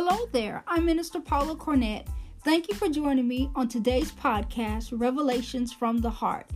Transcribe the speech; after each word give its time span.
Hello 0.00 0.28
there, 0.30 0.62
I'm 0.68 0.84
Minister 0.84 1.18
Paula 1.18 1.56
Cornett. 1.56 2.06
Thank 2.44 2.68
you 2.68 2.76
for 2.76 2.88
joining 2.88 3.26
me 3.26 3.50
on 3.56 3.66
today's 3.66 4.12
podcast, 4.12 4.90
Revelations 4.92 5.72
from 5.72 5.98
the 5.98 6.08
Heart. 6.08 6.46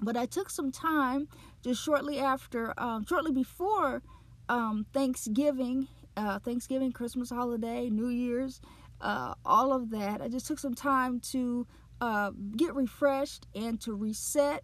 but 0.00 0.16
I 0.16 0.26
took 0.26 0.50
some 0.50 0.70
time 0.70 1.26
just 1.64 1.82
shortly 1.82 2.20
after, 2.20 2.78
um, 2.78 3.04
shortly 3.06 3.32
before 3.32 4.02
um, 4.48 4.86
Thanksgiving, 4.92 5.88
uh, 6.16 6.38
Thanksgiving, 6.40 6.92
Christmas 6.92 7.30
holiday, 7.30 7.88
New 7.88 8.08
Year's, 8.08 8.60
uh, 9.00 9.34
all 9.46 9.72
of 9.72 9.90
that. 9.90 10.20
I 10.20 10.28
just 10.28 10.46
took 10.46 10.58
some 10.58 10.74
time 10.74 11.20
to 11.32 11.66
uh, 12.02 12.32
get 12.56 12.74
refreshed 12.74 13.46
and 13.54 13.80
to 13.80 13.94
reset 13.94 14.62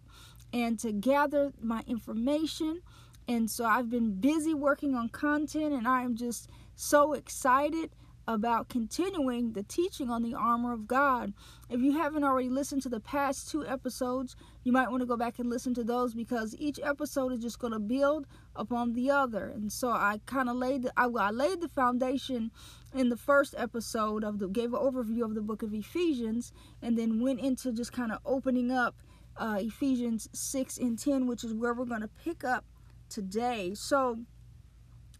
and 0.53 0.77
to 0.79 0.91
gather 0.91 1.51
my 1.59 1.83
information. 1.87 2.81
And 3.27 3.49
so 3.49 3.65
I've 3.65 3.89
been 3.89 4.19
busy 4.19 4.53
working 4.53 4.93
on 4.93 5.09
content, 5.09 5.73
and 5.73 5.87
I 5.87 6.03
am 6.03 6.15
just 6.15 6.49
so 6.75 7.13
excited 7.13 7.89
about 8.27 8.67
continuing 8.67 9.53
the 9.53 9.63
teaching 9.63 10.09
on 10.09 10.21
the 10.21 10.33
armor 10.33 10.73
of 10.73 10.87
God. 10.87 11.33
If 11.69 11.81
you 11.81 11.93
haven't 11.93 12.25
already 12.25 12.49
listened 12.49 12.81
to 12.83 12.89
the 12.89 12.99
past 12.99 13.49
two 13.49 13.65
episodes, 13.65 14.35
you 14.63 14.73
might 14.73 14.89
want 14.89 15.01
to 15.01 15.07
go 15.07 15.15
back 15.15 15.39
and 15.39 15.49
listen 15.49 15.73
to 15.75 15.83
those 15.83 16.13
because 16.13 16.55
each 16.59 16.79
episode 16.83 17.31
is 17.31 17.39
just 17.39 17.59
going 17.59 17.73
to 17.73 17.79
build 17.79 18.27
upon 18.55 18.93
the 18.93 19.09
other. 19.09 19.47
And 19.47 19.71
so 19.71 19.89
I 19.89 20.19
kind 20.25 20.49
of 20.49 20.57
laid 20.57 20.83
the, 20.83 20.93
I, 20.97 21.05
I 21.05 21.31
laid 21.31 21.61
the 21.61 21.69
foundation 21.69 22.51
in 22.93 23.09
the 23.09 23.17
first 23.17 23.55
episode 23.57 24.23
of 24.23 24.39
the 24.39 24.47
gave 24.47 24.73
an 24.73 24.79
overview 24.79 25.23
of 25.23 25.35
the 25.35 25.41
book 25.41 25.63
of 25.63 25.73
Ephesians 25.73 26.51
and 26.81 26.97
then 26.97 27.21
went 27.21 27.39
into 27.39 27.71
just 27.71 27.93
kind 27.93 28.11
of 28.11 28.19
opening 28.25 28.71
up 28.71 28.95
uh, 29.37 29.57
Ephesians 29.59 30.27
6 30.33 30.77
and 30.79 30.99
10, 30.99 31.27
which 31.27 31.43
is 31.43 31.53
where 31.53 31.73
we're 31.73 31.85
going 31.85 32.01
to 32.01 32.09
pick 32.23 32.43
up 32.43 32.65
today. 33.09 33.73
So 33.73 34.19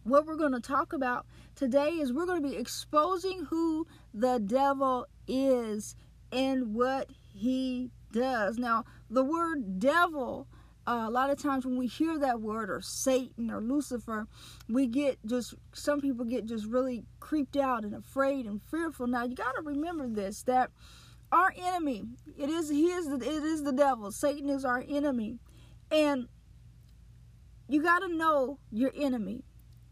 what 0.04 0.26
we're 0.26 0.36
going 0.36 0.52
to 0.52 0.60
talk 0.60 0.92
about 0.92 1.26
today 1.58 1.88
is 1.88 2.12
we're 2.12 2.24
going 2.24 2.40
to 2.40 2.48
be 2.48 2.56
exposing 2.56 3.44
who 3.46 3.84
the 4.14 4.38
devil 4.38 5.06
is 5.26 5.96
and 6.30 6.72
what 6.72 7.08
he 7.34 7.90
does. 8.12 8.58
Now, 8.58 8.84
the 9.10 9.24
word 9.24 9.80
devil, 9.80 10.46
uh, 10.86 11.06
a 11.08 11.10
lot 11.10 11.30
of 11.30 11.42
times 11.42 11.66
when 11.66 11.76
we 11.76 11.88
hear 11.88 12.16
that 12.16 12.40
word 12.40 12.70
or 12.70 12.80
Satan 12.80 13.50
or 13.50 13.60
Lucifer, 13.60 14.28
we 14.68 14.86
get 14.86 15.18
just, 15.26 15.54
some 15.72 16.00
people 16.00 16.24
get 16.24 16.46
just 16.46 16.64
really 16.64 17.04
creeped 17.18 17.56
out 17.56 17.82
and 17.82 17.92
afraid 17.92 18.46
and 18.46 18.62
fearful. 18.62 19.08
Now, 19.08 19.24
you 19.24 19.34
got 19.34 19.56
to 19.56 19.62
remember 19.62 20.08
this 20.08 20.44
that 20.44 20.70
our 21.32 21.52
enemy, 21.58 22.04
it 22.38 22.48
is, 22.48 22.70
he 22.70 22.86
is, 22.86 23.08
the, 23.08 23.16
it 23.16 23.42
is 23.42 23.64
the 23.64 23.72
devil. 23.72 24.12
Satan 24.12 24.48
is 24.48 24.64
our 24.64 24.84
enemy. 24.88 25.40
And 25.90 26.28
you 27.68 27.82
got 27.82 27.98
to 27.98 28.08
know 28.08 28.60
your 28.70 28.92
enemy 28.94 29.42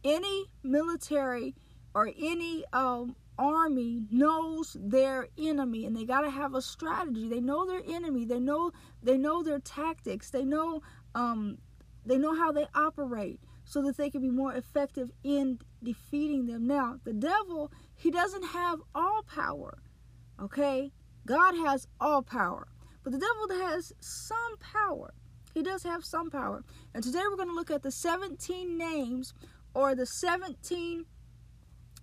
any 0.06 0.46
military 0.62 1.54
or 1.94 2.10
any 2.18 2.64
um, 2.72 3.16
army 3.38 4.02
knows 4.10 4.76
their 4.78 5.28
enemy 5.36 5.84
and 5.84 5.96
they 5.96 6.04
got 6.04 6.20
to 6.20 6.30
have 6.30 6.54
a 6.54 6.62
strategy. 6.62 7.28
They 7.28 7.40
know 7.40 7.66
their 7.66 7.82
enemy. 7.86 8.24
They 8.24 8.38
know 8.38 8.72
they 9.02 9.18
know 9.18 9.42
their 9.42 9.58
tactics. 9.58 10.30
They 10.30 10.44
know 10.44 10.82
um, 11.14 11.58
they 12.04 12.18
know 12.18 12.34
how 12.34 12.52
they 12.52 12.66
operate 12.74 13.40
so 13.64 13.82
that 13.82 13.96
they 13.96 14.10
can 14.10 14.22
be 14.22 14.30
more 14.30 14.54
effective 14.54 15.10
in 15.24 15.58
defeating 15.82 16.46
them. 16.46 16.66
Now 16.66 17.00
the 17.04 17.12
devil 17.12 17.72
he 17.94 18.10
doesn't 18.10 18.44
have 18.44 18.80
all 18.94 19.22
power 19.22 19.78
okay? 20.40 20.92
God 21.26 21.54
has 21.56 21.88
all 22.00 22.22
power 22.22 22.68
but 23.02 23.12
the 23.12 23.20
devil 23.20 23.64
has 23.64 23.92
some 24.00 24.56
power. 24.58 25.14
He 25.54 25.62
does 25.62 25.84
have 25.84 26.04
some 26.04 26.28
power. 26.28 26.64
And 26.92 27.04
today 27.04 27.22
we're 27.30 27.36
going 27.36 27.48
to 27.48 27.54
look 27.54 27.70
at 27.70 27.84
the 27.84 27.92
17 27.92 28.76
names 28.76 29.32
or 29.76 29.94
the 29.94 30.06
17 30.06 31.04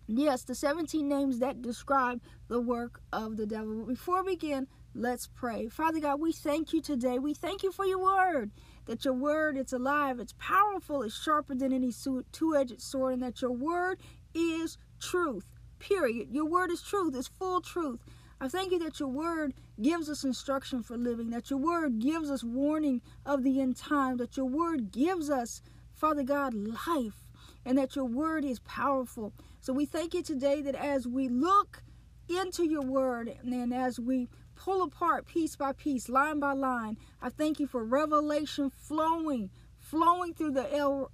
yes 0.05 0.43
the 0.43 0.53
17 0.53 1.09
names 1.09 1.39
that 1.39 1.61
describe 1.63 2.21
the 2.47 2.61
work 2.61 3.01
of 3.11 3.35
the 3.35 3.47
devil. 3.47 3.79
But 3.79 3.87
before 3.87 4.23
we 4.23 4.35
begin 4.35 4.67
let's 4.93 5.27
pray. 5.27 5.67
Father 5.69 5.99
god 5.99 6.21
we 6.21 6.31
thank 6.31 6.71
you 6.71 6.81
today. 6.81 7.17
We 7.17 7.33
thank 7.33 7.63
you 7.63 7.71
for 7.71 7.83
your 7.83 7.97
word 7.97 8.51
that 8.85 9.03
your 9.03 9.15
word 9.15 9.57
it's 9.57 9.73
alive 9.73 10.19
it's 10.19 10.35
powerful 10.37 11.01
it's 11.01 11.19
sharper 11.19 11.55
than 11.55 11.73
any 11.73 11.91
two-edged 12.31 12.79
sword 12.79 13.13
and 13.13 13.23
that 13.23 13.41
your 13.41 13.51
word 13.51 13.99
is 14.35 14.77
truth 14.99 15.47
period. 15.79 16.27
Your 16.31 16.45
word 16.45 16.69
is 16.69 16.81
truth 16.83 17.15
it's 17.15 17.27
full 17.27 17.59
truth. 17.59 18.01
I 18.39 18.49
thank 18.49 18.71
you 18.71 18.79
that 18.79 18.99
your 18.99 19.09
word 19.09 19.55
gives 19.81 20.09
us 20.09 20.23
instruction 20.23 20.83
for 20.83 20.95
living, 20.95 21.31
that 21.31 21.49
your 21.49 21.59
word 21.59 21.97
gives 21.99 22.29
us 22.29 22.43
warning 22.43 23.01
of 23.25 23.43
the 23.43 23.59
end 23.59 23.77
time, 23.77 24.17
that 24.17 24.37
your 24.37 24.45
word 24.45 24.91
gives 24.91 25.29
us, 25.29 25.61
Father 25.93 26.23
God, 26.23 26.53
life 26.53 27.22
and 27.65 27.77
that 27.77 27.95
your 27.95 28.05
word 28.05 28.45
is 28.45 28.59
powerful. 28.59 29.33
So 29.61 29.73
we 29.73 29.85
thank 29.85 30.13
you 30.13 30.23
today 30.23 30.61
that 30.61 30.75
as 30.75 31.07
we 31.07 31.29
look 31.29 31.83
into 32.29 32.65
your 32.65 32.83
word 32.83 33.33
and 33.43 33.73
as 33.73 33.99
we 33.99 34.27
pull 34.55 34.83
apart 34.83 35.27
piece 35.27 35.55
by 35.55 35.73
piece, 35.73 36.09
line 36.09 36.39
by 36.39 36.53
line, 36.53 36.97
I 37.21 37.29
thank 37.29 37.59
you 37.59 37.67
for 37.67 37.83
revelation 37.83 38.69
flowing, 38.69 39.49
flowing 39.79 40.33
through 40.33 40.51
the 40.51 40.63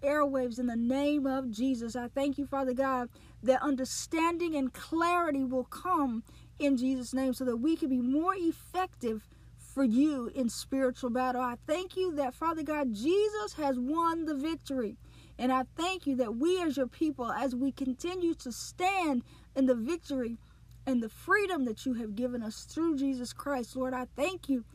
airwaves 0.04 0.60
in 0.60 0.68
the 0.68 0.76
name 0.76 1.26
of 1.26 1.50
Jesus. 1.52 1.96
I 1.96 2.08
thank 2.08 2.38
you, 2.38 2.46
Father 2.46 2.74
God, 2.74 3.10
that 3.44 3.62
understanding 3.62 4.56
and 4.56 4.74
clarity 4.74 5.44
will 5.44 5.64
come 5.64 6.24
in 6.60 6.78
Jesus' 6.78 7.14
name 7.14 7.34
so 7.34 7.46
that 7.46 7.58
we 7.58 7.76
can 7.76 7.90
be 7.90 8.02
more 8.02 8.36
effective 8.36 9.28
for 9.58 9.84
you 9.84 10.32
in 10.36 10.50
spiritual 10.50 11.10
battle. 11.10 11.42
I 11.42 11.56
thank 11.66 11.96
you 11.96 12.14
that, 12.16 12.34
Father 12.34 12.64
God, 12.64 12.94
Jesus 12.94 13.54
has 13.54 13.80
won 13.80 14.26
the 14.26 14.36
victory. 14.36 14.98
And 15.40 15.54
I 15.54 15.64
thank 15.78 16.06
you 16.06 16.18
that 16.18 16.36
we, 16.36 16.62
as 16.62 16.76
your 16.76 16.88
people, 16.88 17.32
as 17.32 17.56
we 17.56 17.72
continue 17.72 18.34
to 18.36 18.52
stand 18.52 19.24
in 19.56 19.68
the 19.68 19.74
victory 19.74 20.38
and 20.86 21.02
the 21.02 21.08
freedom 21.08 21.64
that 21.64 21.86
you 21.86 21.94
have 21.94 22.14
given 22.14 22.44
us 22.44 22.66
through 22.66 22.98
Jesus 22.98 23.32
Christ, 23.32 23.78
Lord, 23.78 23.94
I 23.94 24.08
thank 24.18 24.50
you 24.50 24.66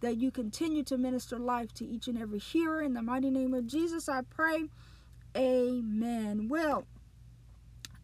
that 0.00 0.16
you 0.16 0.32
continue 0.32 0.82
to 0.84 0.98
minister 0.98 1.38
life 1.38 1.72
to 1.74 1.86
each 1.86 2.08
and 2.08 2.20
every 2.20 2.40
hearer. 2.40 2.82
In 2.82 2.94
the 2.94 3.02
mighty 3.02 3.30
name 3.30 3.54
of 3.54 3.68
Jesus, 3.68 4.08
I 4.08 4.22
pray. 4.22 4.64
Amen. 5.36 6.48
Well, 6.48 6.84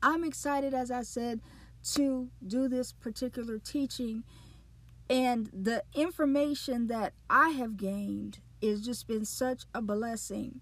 I'm 0.01 0.23
excited, 0.23 0.73
as 0.73 0.93
I 0.93 1.03
said, 1.03 1.41
to 1.95 2.29
do 2.47 2.69
this 2.69 2.93
particular 2.93 3.59
teaching. 3.59 4.23
And 5.11 5.51
the 5.53 5.83
information 5.95 6.87
that 6.87 7.13
I 7.29 7.51
have 7.51 7.77
gained 7.77 8.39
has 8.63 8.83
just 8.83 9.09
been 9.09 9.25
such 9.25 9.65
a 9.75 9.83
blessing. 9.83 10.61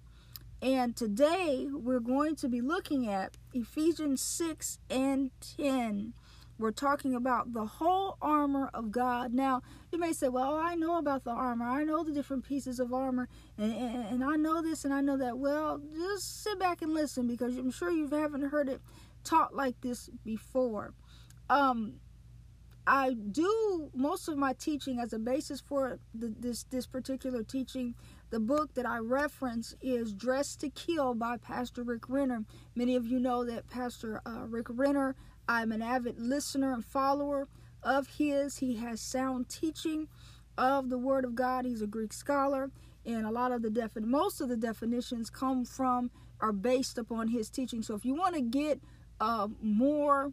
And 0.63 0.95
today 0.95 1.67
we're 1.73 1.99
going 1.99 2.37
to 2.37 2.49
be 2.49 2.61
looking 2.61 3.09
at 3.09 3.37
Ephesians 3.53 4.23
6 4.23 4.79
and 4.89 5.33
10. 5.57 6.13
We're 6.57 6.71
talking 6.71 7.17
about 7.17 7.53
the 7.53 7.67
whole 7.67 8.17
armor 8.23 8.71
of 8.73 8.93
God. 8.93 9.35
Now, 9.35 9.63
you 9.91 9.99
may 9.99 10.13
say, 10.13 10.29
Well, 10.29 10.55
I 10.55 10.77
know 10.77 10.99
about 10.99 11.25
the 11.25 11.33
armor. 11.33 11.65
I 11.65 11.83
know 11.83 12.05
the 12.05 12.13
different 12.13 12.47
pieces 12.47 12.79
of 12.79 12.95
armor, 12.95 13.29
and, 13.59 13.73
and, 13.73 14.07
and 14.07 14.25
I 14.25 14.37
know 14.37 14.63
this 14.63 14.85
and 14.85 14.95
I 14.95 15.01
know 15.01 15.17
that. 15.17 15.37
Well, 15.37 15.83
just 15.97 16.45
sit 16.45 16.61
back 16.61 16.81
and 16.81 16.95
listen 16.95 17.27
because 17.27 17.59
I'm 17.59 17.73
sure 17.73 17.91
you 17.91 18.07
haven't 18.07 18.51
heard 18.51 18.69
it 18.69 18.81
taught 19.25 19.57
like 19.57 19.81
this 19.81 20.11
before. 20.25 20.95
Um, 21.51 21.95
I 22.87 23.15
do 23.15 23.91
most 23.95 24.29
of 24.29 24.37
my 24.37 24.53
teaching 24.53 24.99
as 24.99 25.13
a 25.13 25.19
basis 25.19 25.61
for 25.61 25.99
the, 26.15 26.35
this 26.39 26.65
this 26.65 26.87
particular 26.87 27.43
teaching. 27.43 27.95
The 28.33 28.41
book 28.41 28.73
that 28.77 28.87
I 28.87 28.97
reference 28.97 29.75
is 29.83 30.15
Dressed 30.15 30.61
to 30.61 30.71
Kill 30.71 31.13
by 31.13 31.37
Pastor 31.37 31.83
Rick 31.83 32.09
Renner. 32.09 32.47
Many 32.75 32.97
of 32.97 33.07
you 33.07 33.21
know 33.21 33.45
that 33.45 33.69
Pastor 33.69 34.23
uh, 34.25 34.47
Rick 34.47 34.69
Renner. 34.71 35.15
I'm 35.47 35.71
an 35.71 35.83
avid 35.83 36.19
listener 36.19 36.73
and 36.73 36.83
follower 36.83 37.47
of 37.83 38.07
his. 38.17 38.57
He 38.57 38.77
has 38.77 39.03
sound 39.03 39.51
teaching 39.51 40.09
of 40.57 40.89
the 40.89 40.97
Word 40.97 41.27
of 41.27 41.35
God. 41.35 41.67
He's 41.67 41.83
a 41.83 41.87
Greek 41.87 42.15
scholar, 42.15 42.71
and 43.05 43.27
a 43.27 43.31
lot 43.31 43.53
of 43.53 43.61
the 43.61 43.69
defin 43.69 44.05
most 44.05 44.41
of 44.41 44.49
the 44.49 44.57
definitions 44.57 45.29
come 45.29 45.67
from 45.67 46.11
are 46.41 46.53
based 46.53 46.97
upon 46.97 47.29
his 47.29 47.51
teaching. 47.51 47.83
So 47.83 47.95
if 47.95 48.03
you 48.03 48.15
want 48.15 48.35
to 48.35 48.41
get 48.41 48.81
uh, 49.21 49.49
more 49.61 50.33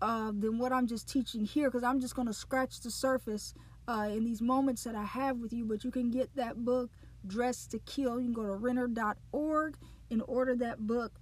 uh, 0.00 0.30
than 0.38 0.60
what 0.60 0.72
I'm 0.72 0.86
just 0.86 1.08
teaching 1.08 1.44
here, 1.44 1.68
because 1.68 1.82
I'm 1.82 2.00
just 2.00 2.14
going 2.14 2.28
to 2.28 2.32
scratch 2.32 2.78
the 2.78 2.92
surface 2.92 3.54
uh, 3.88 4.08
in 4.08 4.22
these 4.22 4.40
moments 4.40 4.84
that 4.84 4.94
I 4.94 5.04
have 5.04 5.38
with 5.38 5.52
you, 5.52 5.64
but 5.64 5.82
you 5.82 5.90
can 5.90 6.12
get 6.12 6.36
that 6.36 6.64
book, 6.64 6.90
Dressed 7.26 7.70
to 7.72 7.78
Kill. 7.80 8.20
You 8.20 8.26
can 8.26 8.32
go 8.32 8.42
to 8.44 8.52
renner.org 8.52 9.76
and 10.10 10.22
order 10.26 10.56
that 10.56 10.86
book, 10.86 11.12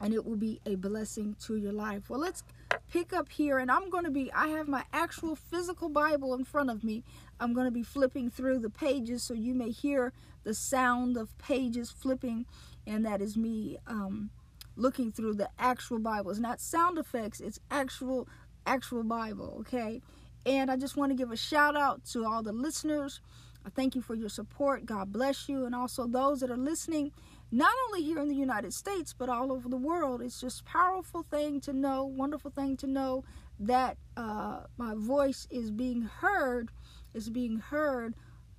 and 0.00 0.14
it 0.14 0.24
will 0.24 0.36
be 0.36 0.60
a 0.66 0.76
blessing 0.76 1.36
to 1.46 1.56
your 1.56 1.72
life. 1.72 2.08
Well, 2.08 2.20
let's 2.20 2.42
pick 2.90 3.12
up 3.12 3.30
here, 3.30 3.58
and 3.58 3.70
I'm 3.70 3.90
going 3.90 4.04
to 4.04 4.10
be, 4.10 4.30
I 4.32 4.48
have 4.48 4.68
my 4.68 4.84
actual 4.92 5.34
physical 5.34 5.88
Bible 5.88 6.34
in 6.34 6.44
front 6.44 6.70
of 6.70 6.84
me. 6.84 7.04
I'm 7.40 7.54
going 7.54 7.64
to 7.64 7.72
be 7.72 7.82
flipping 7.82 8.30
through 8.30 8.58
the 8.58 8.70
pages 8.70 9.22
so 9.22 9.34
you 9.34 9.54
may 9.54 9.70
hear 9.70 10.12
the 10.44 10.54
sound 10.54 11.16
of 11.16 11.36
pages 11.38 11.90
flipping, 11.90 12.46
and 12.86 13.04
that 13.06 13.20
is 13.20 13.36
me 13.36 13.78
um, 13.86 14.30
looking 14.76 15.10
through 15.12 15.34
the 15.34 15.48
actual 15.58 15.98
Bible. 15.98 16.30
It's 16.30 16.40
not 16.40 16.60
sound 16.60 16.98
effects, 16.98 17.40
it's 17.40 17.60
actual, 17.70 18.28
actual 18.66 19.04
Bible, 19.04 19.56
okay? 19.60 20.02
And 20.44 20.70
I 20.70 20.76
just 20.76 20.96
want 20.96 21.10
to 21.10 21.16
give 21.16 21.30
a 21.30 21.36
shout 21.36 21.76
out 21.76 22.04
to 22.06 22.24
all 22.24 22.42
the 22.42 22.52
listeners. 22.52 23.20
I 23.64 23.70
thank 23.70 23.94
you 23.94 24.00
for 24.00 24.14
your 24.14 24.28
support. 24.28 24.86
God 24.86 25.12
bless 25.12 25.48
you. 25.48 25.64
And 25.64 25.74
also 25.74 26.06
those 26.06 26.40
that 26.40 26.50
are 26.50 26.56
listening 26.56 27.12
not 27.50 27.72
only 27.86 28.02
here 28.02 28.18
in 28.18 28.28
the 28.28 28.34
United 28.34 28.72
States, 28.72 29.14
but 29.16 29.28
all 29.28 29.52
over 29.52 29.68
the 29.68 29.76
world. 29.76 30.22
It's 30.22 30.40
just 30.40 30.62
a 30.62 30.64
powerful 30.64 31.22
thing 31.22 31.60
to 31.60 31.72
know, 31.72 32.04
wonderful 32.04 32.50
thing 32.50 32.78
to 32.78 32.86
know 32.86 33.24
that 33.60 33.98
uh, 34.16 34.60
my 34.78 34.94
voice 34.96 35.46
is 35.50 35.70
being 35.70 36.02
heard, 36.02 36.70
is 37.12 37.28
being 37.28 37.58
heard 37.58 38.14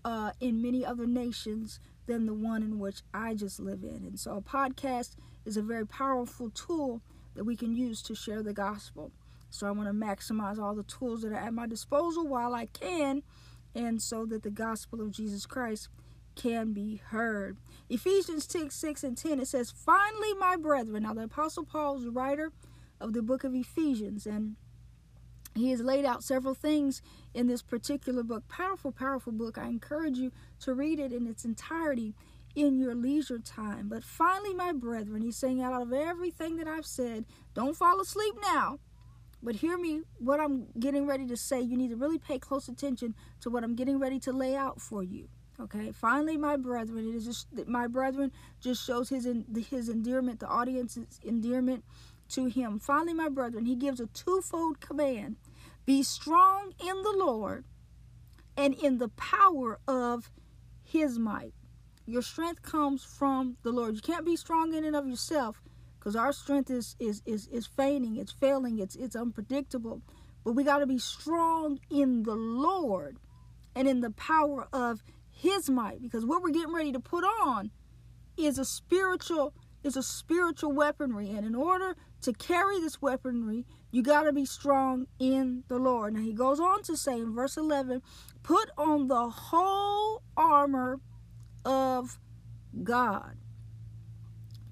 uh, 0.05 0.31
in 0.39 0.61
many 0.61 0.85
other 0.85 1.07
nations 1.07 1.79
than 2.05 2.25
the 2.27 2.33
one 2.33 2.61
in 2.61 2.79
which 2.79 3.01
I 3.13 3.33
just 3.33 3.59
live 3.59 3.83
in. 3.83 4.05
And 4.05 4.19
so 4.19 4.37
a 4.37 4.41
podcast 4.41 5.15
is 5.45 5.57
a 5.57 5.61
very 5.61 5.87
powerful 5.87 6.49
tool 6.51 7.01
that 7.35 7.45
we 7.45 7.55
can 7.55 7.75
use 7.75 8.01
to 8.03 8.15
share 8.15 8.43
the 8.43 8.53
gospel. 8.53 9.11
So 9.49 9.67
I 9.67 9.71
want 9.71 9.87
to 9.87 9.93
maximize 9.93 10.59
all 10.59 10.75
the 10.75 10.83
tools 10.83 11.21
that 11.21 11.31
are 11.31 11.35
at 11.35 11.53
my 11.53 11.67
disposal 11.67 12.27
while 12.27 12.53
I 12.53 12.67
can, 12.67 13.23
and 13.75 14.01
so 14.01 14.25
that 14.25 14.43
the 14.43 14.51
gospel 14.51 15.01
of 15.01 15.11
Jesus 15.11 15.45
Christ 15.45 15.89
can 16.35 16.73
be 16.73 17.01
heard. 17.07 17.57
Ephesians 17.89 18.47
6, 18.49 18.73
6 18.73 19.03
and 19.03 19.17
10, 19.17 19.39
it 19.39 19.47
says, 19.47 19.71
Finally, 19.71 20.33
my 20.35 20.55
brethren. 20.55 21.03
Now, 21.03 21.13
the 21.13 21.23
Apostle 21.23 21.63
Paul 21.63 21.97
is 21.97 22.03
the 22.05 22.11
writer 22.11 22.51
of 22.99 23.13
the 23.13 23.21
book 23.21 23.43
of 23.43 23.53
Ephesians, 23.53 24.25
and 24.25 24.55
he 25.55 25.69
has 25.69 25.81
laid 25.81 26.05
out 26.05 26.23
several 26.23 26.55
things 26.55 27.01
in 27.33 27.47
this 27.47 27.61
particular 27.61 28.23
book. 28.23 28.47
Powerful, 28.47 28.91
powerful 28.91 29.33
book. 29.33 29.57
I 29.57 29.67
encourage 29.67 30.17
you 30.17 30.31
to 30.61 30.73
read 30.73 30.99
it 30.99 31.13
in 31.13 31.27
its 31.27 31.45
entirety 31.45 32.15
in 32.55 32.79
your 32.79 32.95
leisure 32.95 33.39
time. 33.39 33.89
But 33.89 34.03
finally, 34.03 34.53
my 34.53 34.71
brethren, 34.71 35.21
he's 35.21 35.37
saying 35.37 35.61
out 35.61 35.81
of 35.81 35.93
everything 35.93 36.57
that 36.57 36.67
I've 36.67 36.85
said, 36.85 37.25
don't 37.53 37.75
fall 37.75 37.99
asleep 37.99 38.35
now. 38.41 38.79
But 39.43 39.55
hear 39.55 39.77
me, 39.77 40.03
what 40.19 40.39
I'm 40.39 40.67
getting 40.79 41.05
ready 41.05 41.27
to 41.27 41.35
say, 41.35 41.59
you 41.61 41.75
need 41.75 41.89
to 41.89 41.97
really 41.97 42.17
pay 42.17 42.39
close 42.39 42.69
attention 42.69 43.13
to 43.41 43.49
what 43.49 43.63
I'm 43.63 43.75
getting 43.75 43.99
ready 43.99 44.19
to 44.21 44.31
lay 44.31 44.55
out 44.55 44.79
for 44.79 45.03
you. 45.03 45.27
Okay, 45.59 45.91
finally, 45.91 46.37
my 46.37 46.55
brethren, 46.55 47.07
it 47.07 47.15
is 47.15 47.25
just 47.25 47.47
my 47.67 47.85
brethren 47.87 48.31
just 48.59 48.83
shows 48.83 49.09
his 49.09 49.27
his 49.69 49.89
endearment, 49.89 50.39
the 50.39 50.47
audience's 50.47 51.19
endearment 51.23 51.83
to 52.29 52.45
him. 52.45 52.79
Finally, 52.79 53.13
my 53.13 53.29
brethren, 53.29 53.65
he 53.65 53.75
gives 53.75 53.99
a 53.99 54.07
twofold 54.07 54.79
command: 54.79 55.35
be 55.85 56.01
strong 56.01 56.73
in 56.79 57.03
the 57.03 57.13
Lord 57.15 57.65
and 58.55 58.73
in 58.73 58.97
the 58.97 59.09
power 59.09 59.79
of 59.87 60.31
His 60.83 61.19
might. 61.19 61.53
Your 62.05 62.21
strength 62.21 62.61
comes 62.61 63.03
from 63.03 63.57
the 63.63 63.71
Lord. 63.71 63.95
You 63.95 64.01
can't 64.01 64.25
be 64.25 64.35
strong 64.35 64.73
in 64.73 64.83
and 64.83 64.95
of 64.95 65.07
yourself, 65.07 65.61
because 66.03 66.15
our 66.17 66.33
strength 66.33 66.69
is 66.69 66.97
is 66.99 67.21
is 67.25 67.47
is 67.47 67.65
feigning, 67.65 68.17
it's 68.17 68.33
failing, 68.33 68.79
it's 68.79 68.95
it's 68.95 69.15
unpredictable. 69.15 70.01
But 70.43 70.51
we 70.51 70.65
got 70.65 70.79
to 70.79 70.85
be 70.85 70.97
strong 70.97 71.79
in 71.89 72.23
the 72.23 72.35
Lord 72.35 73.19
and 73.73 73.87
in 73.87 74.01
the 74.01 74.11
power 74.11 74.67
of 74.73 75.01
his 75.31 75.69
might 75.69 76.01
because 76.01 76.25
what 76.25 76.43
we're 76.43 76.49
getting 76.49 76.73
ready 76.73 76.91
to 76.91 76.99
put 76.99 77.23
on 77.23 77.71
is 78.35 78.59
a 78.59 78.65
spiritual 78.65 79.53
is 79.81 79.95
a 79.95 80.03
spiritual 80.03 80.73
weaponry. 80.73 81.29
And 81.29 81.45
in 81.45 81.55
order 81.55 81.95
to 82.21 82.33
carry 82.33 82.81
this 82.81 83.01
weaponry 83.01 83.65
you 83.91 84.01
got 84.01 84.23
to 84.23 84.33
be 84.33 84.43
strong 84.45 85.05
in 85.19 85.63
the 85.69 85.77
lord. 85.77 86.15
Now 86.15 86.21
he 86.21 86.33
goes 86.33 86.59
on 86.59 86.83
to 86.83 86.97
say 86.97 87.13
in 87.13 87.33
verse 87.33 87.55
11 87.55 88.01
put 88.41 88.69
on 88.77 89.07
the 89.07 89.29
whole 89.29 90.23
armor 90.35 90.99
of 91.63 92.19
god 92.83 93.37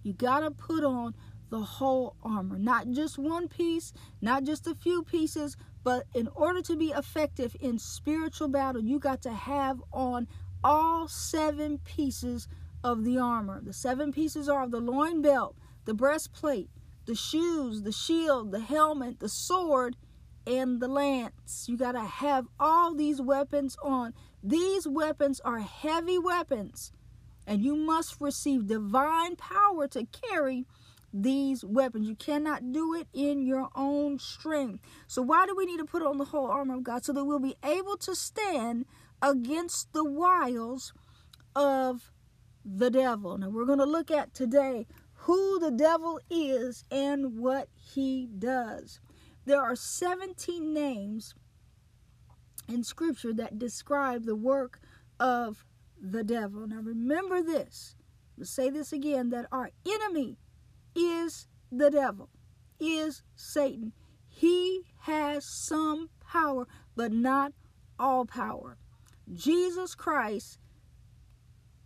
you 0.04 0.14
got 0.14 0.42
to 0.42 0.52
put 0.52 0.84
on 0.84 1.14
the 1.50 1.60
whole 1.60 2.16
armor 2.24 2.58
not 2.58 2.90
just 2.92 3.18
one 3.18 3.48
piece 3.48 3.94
not 4.22 4.44
just 4.44 4.68
a 4.68 4.76
few 4.76 5.04
pieces 5.04 5.58
but 5.84 6.06
in 6.14 6.28
order 6.36 6.62
to 6.62 6.76
be 6.76 6.92
effective 6.92 7.56
in 7.60 7.78
spiritual 7.78 8.48
battle 8.48 8.82
you 8.82 9.00
got 9.00 9.22
to 9.22 9.32
have 9.34 9.82
on 9.92 10.28
all 10.64 11.08
seven 11.08 11.80
pieces 11.80 12.48
of 12.84 13.04
the 13.04 13.18
armor. 13.18 13.62
The 13.62 13.74
seven 13.74 14.12
pieces 14.12 14.50
are 14.50 14.68
the 14.68 14.80
loin 14.80 15.22
belt, 15.22 15.56
the 15.86 15.94
breastplate, 15.94 16.70
the 17.06 17.16
shoes, 17.16 17.84
the 17.84 17.92
shield, 17.92 18.52
the 18.52 18.60
helmet, 18.60 19.20
the 19.20 19.30
sword, 19.30 19.96
and 20.46 20.80
the 20.80 20.88
lance. 20.88 21.66
You 21.68 21.78
got 21.78 21.94
to 21.94 22.02
have 22.02 22.48
all 22.60 22.96
these 22.96 23.22
weapons 23.22 23.76
on. 23.84 24.14
These 24.44 24.88
weapons 24.88 25.40
are 25.42 25.60
heavy 25.60 26.18
weapons, 26.18 26.92
and 27.46 27.64
you 27.64 27.76
must 27.76 28.20
receive 28.20 28.68
divine 28.68 29.36
power 29.36 29.88
to 29.90 30.06
carry 30.06 30.66
these 31.14 31.64
weapons. 31.64 32.08
You 32.08 32.16
cannot 32.16 32.72
do 32.72 32.94
it 32.94 33.08
in 33.14 33.46
your 33.46 33.70
own 33.76 34.20
strength. 34.20 34.84
So, 35.08 35.22
why 35.22 35.46
do 35.46 35.56
we 35.56 35.66
need 35.66 35.80
to 35.80 35.86
put 35.86 36.04
on 36.04 36.18
the 36.18 36.26
whole 36.26 36.48
armor 36.48 36.76
of 36.76 36.84
God? 36.84 37.04
So 37.04 37.14
that 37.14 37.26
we'll 37.26 37.40
be 37.40 37.56
able 37.64 37.98
to 37.98 38.16
stand 38.16 38.86
against 39.22 39.94
the 39.94 40.06
wiles 40.06 40.94
of 41.56 42.12
the 42.64 42.90
devil. 42.90 43.38
Now, 43.38 43.50
we're 43.50 43.66
going 43.66 43.80
to 43.80 43.86
look 43.86 44.12
at 44.12 44.34
today 44.34 44.88
who 45.14 45.60
the 45.60 45.72
devil 45.72 46.20
is 46.30 46.84
and 46.90 47.38
what 47.38 47.68
he 47.76 48.28
does. 48.28 49.00
There 49.46 49.62
are 49.62 49.76
17 49.76 50.74
names 50.74 51.36
in 52.68 52.84
Scripture 52.84 53.34
that 53.34 53.60
describe 53.60 54.26
the 54.26 54.36
work 54.36 54.80
of 55.20 55.66
the 56.02 56.24
devil. 56.24 56.68
Now, 56.68 56.82
remember 56.82 57.42
this. 57.42 57.96
Let's 58.38 58.50
say 58.50 58.70
this 58.70 58.92
again 58.92 59.30
that 59.30 59.46
our 59.52 59.70
enemy 59.86 60.38
is 60.96 61.48
the 61.72 61.92
devil, 61.92 62.30
is 62.80 63.24
Satan. 63.36 63.94
He 64.28 64.84
has 65.02 65.46
some 65.46 66.10
power, 66.20 66.68
but 66.96 67.12
not 67.12 67.54
all 68.00 68.26
power. 68.26 68.78
Jesus 69.32 69.96
Christ 69.96 70.58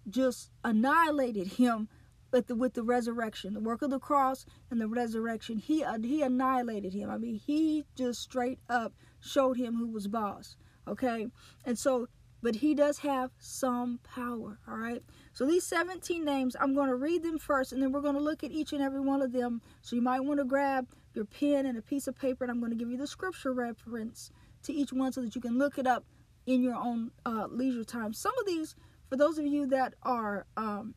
just 0.10 0.50
annihilated 0.64 1.48
him 1.54 1.90
with 2.32 2.48
the, 2.48 2.56
with 2.56 2.74
the 2.74 2.84
resurrection, 2.84 3.54
the 3.54 3.60
work 3.60 3.82
of 3.82 3.90
the 3.90 4.00
cross 4.00 4.46
and 4.70 4.80
the 4.80 4.88
resurrection. 4.88 5.58
He 5.58 5.84
uh, 5.84 6.00
he 6.00 6.22
annihilated 6.22 6.94
him. 6.94 7.10
I 7.10 7.18
mean, 7.18 7.36
he 7.36 7.86
just 7.96 8.22
straight 8.22 8.60
up 8.70 8.94
showed 9.20 9.58
him 9.58 9.76
who 9.76 9.88
was 9.88 10.08
boss. 10.08 10.56
Okay, 10.88 11.28
and 11.66 11.80
so, 11.80 12.08
but 12.46 12.58
he 12.58 12.76
does 12.76 13.00
have 13.00 13.32
some 13.40 14.00
power. 14.04 14.60
All 14.68 14.78
right. 14.78 15.02
So 15.34 15.48
these 15.48 15.64
17 15.64 16.24
names, 16.24 16.56
I'm 16.60 16.76
going 16.76 16.90
to 16.90 16.96
read 16.96 17.24
them 17.24 17.40
first, 17.40 17.74
and 17.74 17.82
then 17.82 17.92
we're 17.92 18.02
going 18.02 18.14
to 18.14 18.22
look 18.22 18.44
at 18.44 18.52
each 18.52 18.72
and 18.72 18.84
every 18.84 19.00
one 19.00 19.24
of 19.24 19.32
them. 19.32 19.64
So 19.82 19.96
you 19.96 20.04
might 20.04 20.20
want 20.20 20.40
to 20.40 20.46
grab 20.46 20.88
your 21.16 21.26
pen 21.26 21.66
and 21.66 21.76
a 21.76 21.82
piece 21.82 22.06
of 22.06 22.16
paper, 22.16 22.44
and 22.44 22.52
I'm 22.52 22.60
going 22.60 22.70
to 22.70 22.78
give 22.78 22.92
you 22.92 22.98
the 22.98 23.08
scripture 23.08 23.52
reference 23.52 24.30
to 24.62 24.72
each 24.72 24.94
one 24.94 25.12
so 25.12 25.22
that 25.22 25.34
you 25.34 25.42
can 25.42 25.58
look 25.58 25.80
it 25.80 25.88
up 25.88 26.06
in 26.46 26.62
your 26.62 26.76
own 26.76 27.10
uh, 27.26 27.48
leisure 27.50 27.84
time. 27.84 28.14
Some 28.14 28.38
of 28.40 28.46
these, 28.46 28.76
for 29.10 29.16
those 29.16 29.40
of 29.40 29.48
you 29.48 29.66
that 29.66 29.96
are 30.04 30.46
um, 30.56 30.94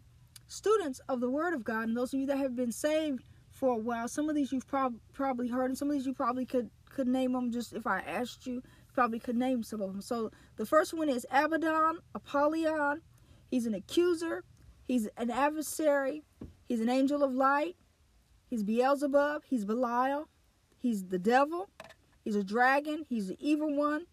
students 0.48 1.00
of 1.08 1.20
the 1.20 1.30
Word 1.30 1.54
of 1.54 1.64
God, 1.64 1.88
and 1.88 1.96
those 1.96 2.12
of 2.12 2.20
you 2.20 2.26
that 2.26 2.36
have 2.36 2.56
been 2.56 2.72
saved 2.72 3.24
for 3.50 3.72
a 3.72 3.78
while, 3.78 4.06
some 4.06 4.28
of 4.28 4.34
these 4.34 4.52
you've 4.52 4.68
prob- 4.68 5.00
probably 5.14 5.48
heard, 5.48 5.70
and 5.70 5.78
some 5.78 5.88
of 5.88 5.94
these 5.94 6.04
you 6.04 6.12
probably 6.12 6.44
could 6.44 6.68
could 6.90 7.08
name 7.08 7.32
them. 7.32 7.50
Just 7.50 7.72
if 7.72 7.86
I 7.86 8.00
asked 8.00 8.46
you, 8.46 8.54
you 8.54 8.62
probably 8.98 9.20
could 9.20 9.36
name 9.36 9.62
some 9.62 9.80
of 9.80 9.92
them. 9.92 10.02
So 10.02 10.32
the 10.56 10.66
first 10.66 10.92
one 10.92 11.08
is 11.08 11.24
Abaddon, 11.30 12.00
Apollyon. 12.16 13.00
He's 13.48 13.64
an 13.64 13.72
accuser. 13.72 14.42
He's 14.88 15.08
an 15.16 15.30
adversary. 15.30 16.24
He's 16.66 16.80
an 16.80 16.88
angel 16.88 17.22
of 17.22 17.32
light. 17.32 17.76
He's 18.50 18.64
Beelzebub. 18.64 19.44
He's 19.48 19.64
Belial. 19.64 20.28
He's 20.80 21.04
the 21.04 21.18
devil. 21.20 21.68
He's 22.24 22.34
a 22.34 22.42
dragon. 22.42 23.06
He's 23.08 23.28
the 23.28 23.36
evil 23.38 23.72
one. 23.72 24.06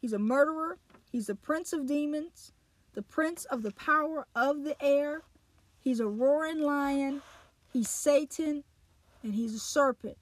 He's 0.00 0.12
a 0.12 0.18
murderer. 0.18 0.78
He's 1.12 1.28
the 1.28 1.36
prince 1.36 1.72
of 1.72 1.86
demons, 1.86 2.50
the 2.94 3.02
prince 3.02 3.44
of 3.44 3.62
the 3.62 3.70
power 3.70 4.26
of 4.34 4.64
the 4.64 4.74
air. 4.82 5.22
He's 5.78 6.00
a 6.00 6.08
roaring 6.08 6.60
lion. 6.60 7.22
He's 7.72 7.88
Satan, 7.88 8.64
and 9.22 9.36
he's 9.36 9.54
a 9.54 9.60
serpent, 9.60 10.16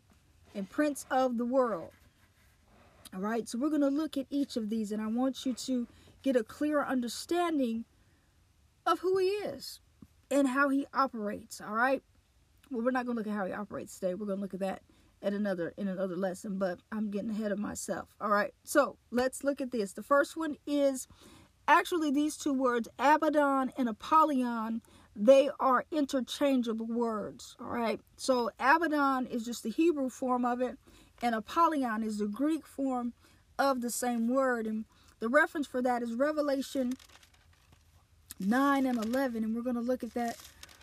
and 0.54 0.68
prince 0.68 1.06
of 1.10 1.38
the 1.38 1.46
world. 1.46 1.92
All 3.14 3.20
right, 3.20 3.46
so 3.48 3.58
we're 3.58 3.68
going 3.68 3.82
to 3.82 3.88
look 3.88 4.16
at 4.16 4.26
each 4.30 4.56
of 4.56 4.70
these, 4.70 4.90
and 4.90 5.02
I 5.02 5.06
want 5.06 5.44
you 5.44 5.52
to 5.52 5.86
get 6.22 6.34
a 6.34 6.42
clearer 6.42 6.86
understanding 6.86 7.84
of 8.86 9.00
who 9.00 9.18
he 9.18 9.26
is 9.26 9.80
and 10.30 10.48
how 10.48 10.70
he 10.70 10.86
operates. 10.94 11.60
All 11.60 11.74
right. 11.74 12.02
Well, 12.70 12.82
we're 12.82 12.90
not 12.90 13.04
going 13.04 13.16
to 13.16 13.20
look 13.20 13.26
at 13.26 13.36
how 13.36 13.44
he 13.44 13.52
operates 13.52 13.98
today. 13.98 14.14
We're 14.14 14.26
going 14.26 14.38
to 14.38 14.42
look 14.42 14.54
at 14.54 14.60
that 14.60 14.82
at 15.22 15.34
another 15.34 15.72
in 15.76 15.88
another 15.88 16.16
lesson, 16.16 16.58
but 16.58 16.80
I'm 16.90 17.10
getting 17.10 17.30
ahead 17.30 17.52
of 17.52 17.58
myself. 17.58 18.08
All 18.20 18.30
right. 18.30 18.54
So 18.64 18.96
let's 19.10 19.44
look 19.44 19.60
at 19.60 19.70
this. 19.70 19.92
The 19.92 20.02
first 20.02 20.36
one 20.36 20.56
is 20.66 21.06
actually 21.68 22.10
these 22.10 22.36
two 22.36 22.54
words, 22.54 22.88
Abaddon 22.98 23.72
and 23.76 23.88
Apollyon. 23.88 24.82
They 25.14 25.50
are 25.60 25.84
interchangeable 25.92 26.86
words. 26.86 27.56
All 27.60 27.68
right. 27.68 28.00
So 28.16 28.50
Abaddon 28.58 29.26
is 29.26 29.44
just 29.44 29.62
the 29.62 29.70
Hebrew 29.70 30.08
form 30.08 30.44
of 30.44 30.60
it, 30.62 30.78
and 31.22 31.34
Apollyon 31.34 32.02
is 32.02 32.18
the 32.18 32.26
Greek 32.26 32.66
form 32.66 33.12
of 33.58 33.80
the 33.80 33.90
same 33.90 34.28
word. 34.28 34.66
And 34.66 34.84
the 35.20 35.28
reference 35.28 35.68
for 35.68 35.80
that 35.80 36.02
is 36.02 36.12
Revelation 36.12 36.94
9 38.40 38.86
and 38.86 39.02
11. 39.02 39.44
And 39.44 39.54
we're 39.54 39.62
going 39.62 39.76
to 39.76 39.80
look 39.80 40.02
at 40.02 40.14
that 40.14 40.36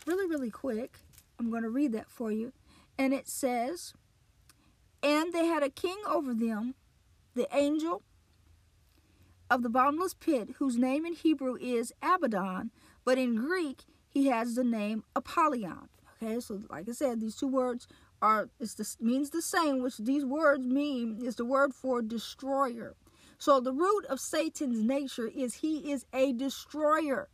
really, 0.05 0.27
really 0.27 0.49
quick. 0.49 0.97
I'm 1.37 1.49
going 1.49 1.63
to 1.63 1.69
read 1.69 1.91
that 1.91 2.09
for 2.09 2.31
you. 2.31 2.53
And 2.97 3.13
it 3.13 3.27
says, 3.27 3.93
And 5.03 5.33
they 5.33 5.45
had 5.45 5.61
a 5.61 5.69
king 5.69 5.97
over 6.07 6.33
them, 6.33 6.75
the 7.35 7.47
angel 7.53 8.01
of 9.49 9.63
the 9.63 9.69
bottomless 9.69 10.13
pit, 10.13 10.49
whose 10.57 10.77
name 10.77 11.05
in 11.05 11.13
Hebrew 11.13 11.57
is 11.59 11.91
Abaddon, 12.01 12.71
but 13.03 13.17
in 13.17 13.35
Greek 13.35 13.83
he 14.07 14.27
has 14.27 14.55
the 14.55 14.63
name 14.63 15.03
Apollyon. 15.15 15.89
Okay, 16.21 16.39
so 16.39 16.61
like 16.69 16.87
I 16.89 16.91
said, 16.91 17.21
these 17.21 17.35
two 17.35 17.47
words 17.47 17.87
are 18.21 18.49
it's 18.59 18.75
the, 18.75 18.87
means 18.99 19.29
the 19.29 19.41
same, 19.41 19.81
which 19.81 19.97
these 19.97 20.25
words 20.25 20.65
mean 20.65 21.19
is 21.23 21.35
the 21.35 21.45
word 21.45 21.73
for 21.73 22.01
destroyer. 22.01 22.95
So 23.37 23.59
the 23.59 23.71
root 23.71 24.05
of 24.07 24.19
Satan's 24.19 24.81
nature 24.81 25.27
is 25.27 25.55
he 25.55 25.91
is 25.91 26.05
a 26.13 26.33
destroyer. 26.33 27.29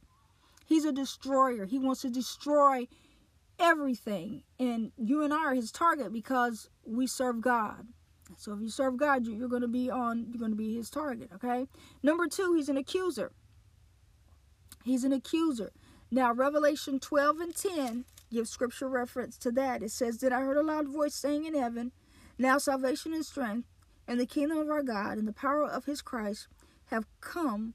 He's 0.66 0.86
a 0.86 0.92
destroyer. 0.92 1.66
He 1.66 1.80
wants 1.80 2.02
to 2.02 2.10
destroy 2.10 2.88
everything. 3.60 4.44
And 4.60 4.92
you 4.98 5.24
and 5.24 5.34
I 5.34 5.46
are 5.46 5.56
his 5.56 5.72
target 5.72 6.14
because 6.14 6.70
we 6.86 7.08
serve 7.08 7.42
God. 7.42 7.88
So 8.38 8.54
if 8.54 8.62
you 8.62 8.70
serve 8.70 8.98
God, 8.98 9.26
you're 9.26 9.48
going 9.48 9.62
to 9.62 9.68
be 9.68 9.90
on 9.90 10.28
you're 10.30 10.40
going 10.40 10.52
to 10.52 10.58
be 10.58 10.76
his 10.76 10.90
target, 10.90 11.30
okay? 11.36 11.68
Number 12.02 12.28
2, 12.28 12.54
he's 12.56 12.70
an 12.70 12.78
accuser. 12.78 13.32
He's 14.84 15.04
an 15.04 15.14
accuser. 15.14 15.72
Now, 16.12 16.34
Revelation 16.34 17.00
12 17.00 17.40
and 17.40 17.56
10 17.56 18.06
gives 18.32 18.50
scripture 18.50 18.90
reference 18.90 19.38
to 19.40 19.52
that. 19.52 19.84
It 19.84 19.92
says, 19.92 20.18
Then 20.18 20.34
I 20.34 20.42
heard 20.42 20.58
a 20.58 20.64
loud 20.64 20.88
voice 20.88 21.16
saying 21.16 21.46
in 21.46 21.56
heaven, 21.56 21.92
Now 22.38 22.58
salvation 22.58 23.14
and 23.14 23.26
strength, 23.26 23.68
and 24.08 24.20
the 24.20 24.26
kingdom 24.26 24.58
of 24.58 24.70
our 24.70 24.84
God, 24.84 25.18
and 25.18 25.28
the 25.28 25.34
power 25.34 25.66
of 25.66 25.86
his 25.86 26.02
Christ 26.02 26.48
have 26.86 27.06
come, 27.22 27.74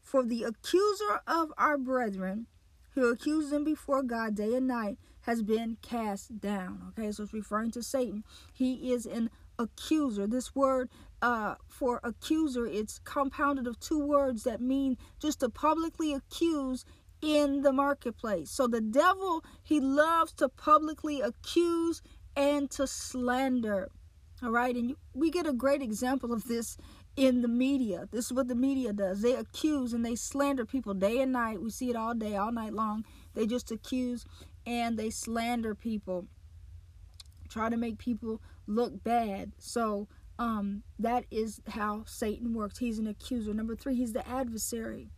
for 0.00 0.24
the 0.24 0.44
accuser 0.44 1.20
of 1.26 1.52
our 1.56 1.78
brethren, 1.78 2.46
who 2.92 3.10
accused 3.10 3.50
them 3.50 3.64
before 3.64 4.02
God 4.02 4.34
day 4.34 4.54
and 4.54 4.66
night, 4.66 4.98
has 5.22 5.42
been 5.42 5.76
cast 5.82 6.40
down. 6.40 6.92
Okay, 6.98 7.12
so 7.12 7.24
it's 7.24 7.34
referring 7.34 7.70
to 7.72 7.82
Satan. 7.82 8.24
He 8.52 8.92
is 8.92 9.06
an 9.06 9.30
accuser. 9.58 10.26
This 10.26 10.54
word 10.54 10.88
uh, 11.20 11.56
for 11.66 12.00
accuser, 12.02 12.66
it's 12.66 12.98
compounded 13.00 13.66
of 13.66 13.78
two 13.80 13.98
words 13.98 14.44
that 14.44 14.60
mean 14.60 14.96
just 15.20 15.40
to 15.40 15.48
publicly 15.48 16.12
accuse 16.14 16.84
in 17.20 17.62
the 17.62 17.72
marketplace. 17.72 18.50
So 18.50 18.66
the 18.66 18.80
devil, 18.80 19.44
he 19.62 19.80
loves 19.80 20.32
to 20.34 20.48
publicly 20.48 21.20
accuse 21.20 22.02
and 22.36 22.70
to 22.72 22.86
slander. 22.86 23.90
All 24.42 24.50
right, 24.50 24.76
and 24.76 24.94
we 25.14 25.30
get 25.30 25.46
a 25.46 25.52
great 25.52 25.82
example 25.82 26.32
of 26.32 26.44
this 26.44 26.76
in 27.16 27.42
the 27.42 27.48
media. 27.48 28.08
This 28.12 28.26
is 28.26 28.32
what 28.32 28.46
the 28.46 28.54
media 28.54 28.92
does. 28.92 29.22
They 29.22 29.34
accuse 29.34 29.92
and 29.92 30.06
they 30.06 30.14
slander 30.14 30.64
people 30.64 30.94
day 30.94 31.20
and 31.20 31.32
night. 31.32 31.60
We 31.60 31.70
see 31.70 31.90
it 31.90 31.96
all 31.96 32.14
day, 32.14 32.36
all 32.36 32.52
night 32.52 32.72
long. 32.72 33.04
They 33.34 33.46
just 33.46 33.72
accuse 33.72 34.24
and 34.64 34.96
they 34.96 35.10
slander 35.10 35.74
people. 35.74 36.26
Try 37.48 37.70
to 37.70 37.76
make 37.76 37.98
people 37.98 38.40
look 38.68 39.02
bad. 39.02 39.52
So 39.58 40.06
um, 40.38 40.84
that 41.00 41.24
is 41.32 41.60
how 41.68 42.04
Satan 42.06 42.54
works. 42.54 42.78
He's 42.78 43.00
an 43.00 43.08
accuser. 43.08 43.52
Number 43.52 43.74
three, 43.74 43.96
he's 43.96 44.12
the 44.12 44.26
adversary. 44.28 45.10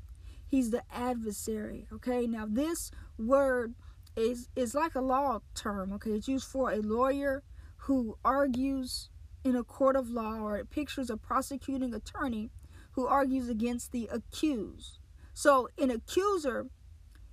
He's 0.50 0.70
the 0.70 0.82
adversary. 0.92 1.86
Okay. 1.92 2.26
Now 2.26 2.46
this 2.48 2.90
word 3.16 3.74
is 4.16 4.48
is 4.56 4.74
like 4.74 4.96
a 4.96 5.00
law 5.00 5.40
term. 5.54 5.92
Okay, 5.92 6.10
it's 6.10 6.26
used 6.26 6.48
for 6.48 6.72
a 6.72 6.80
lawyer 6.80 7.44
who 7.84 8.18
argues 8.24 9.10
in 9.44 9.54
a 9.56 9.64
court 9.64 9.96
of 9.96 10.10
law, 10.10 10.40
or 10.40 10.58
it 10.58 10.68
pictures 10.68 11.08
a 11.08 11.16
prosecuting 11.16 11.94
attorney 11.94 12.50
who 12.92 13.06
argues 13.06 13.48
against 13.48 13.92
the 13.92 14.08
accused. 14.12 14.98
So, 15.32 15.68
an 15.78 15.90
accuser 15.90 16.66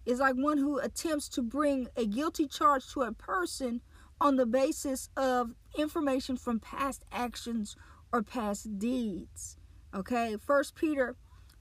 is 0.05 0.19
like 0.19 0.36
one 0.36 0.59
who 0.59 0.77
attempts 0.77 1.27
to 1.29 1.41
bring 1.41 1.88
a 1.97 2.05
guilty 2.05 2.47
charge 2.47 2.88
to 2.93 3.01
a 3.01 3.12
person 3.12 3.81
on 4.21 4.36
the 4.36 4.45
basis 4.45 5.09
of 5.17 5.53
information 5.77 6.38
from 6.38 6.59
past 6.59 7.03
actions 7.12 7.75
or 8.13 8.24
past 8.24 8.79
deeds. 8.79 9.57
Okay, 9.93 10.38
First 10.38 10.75
Peter 10.75 11.15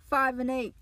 5 0.09 0.39
and 0.39 0.51
8 0.51 0.75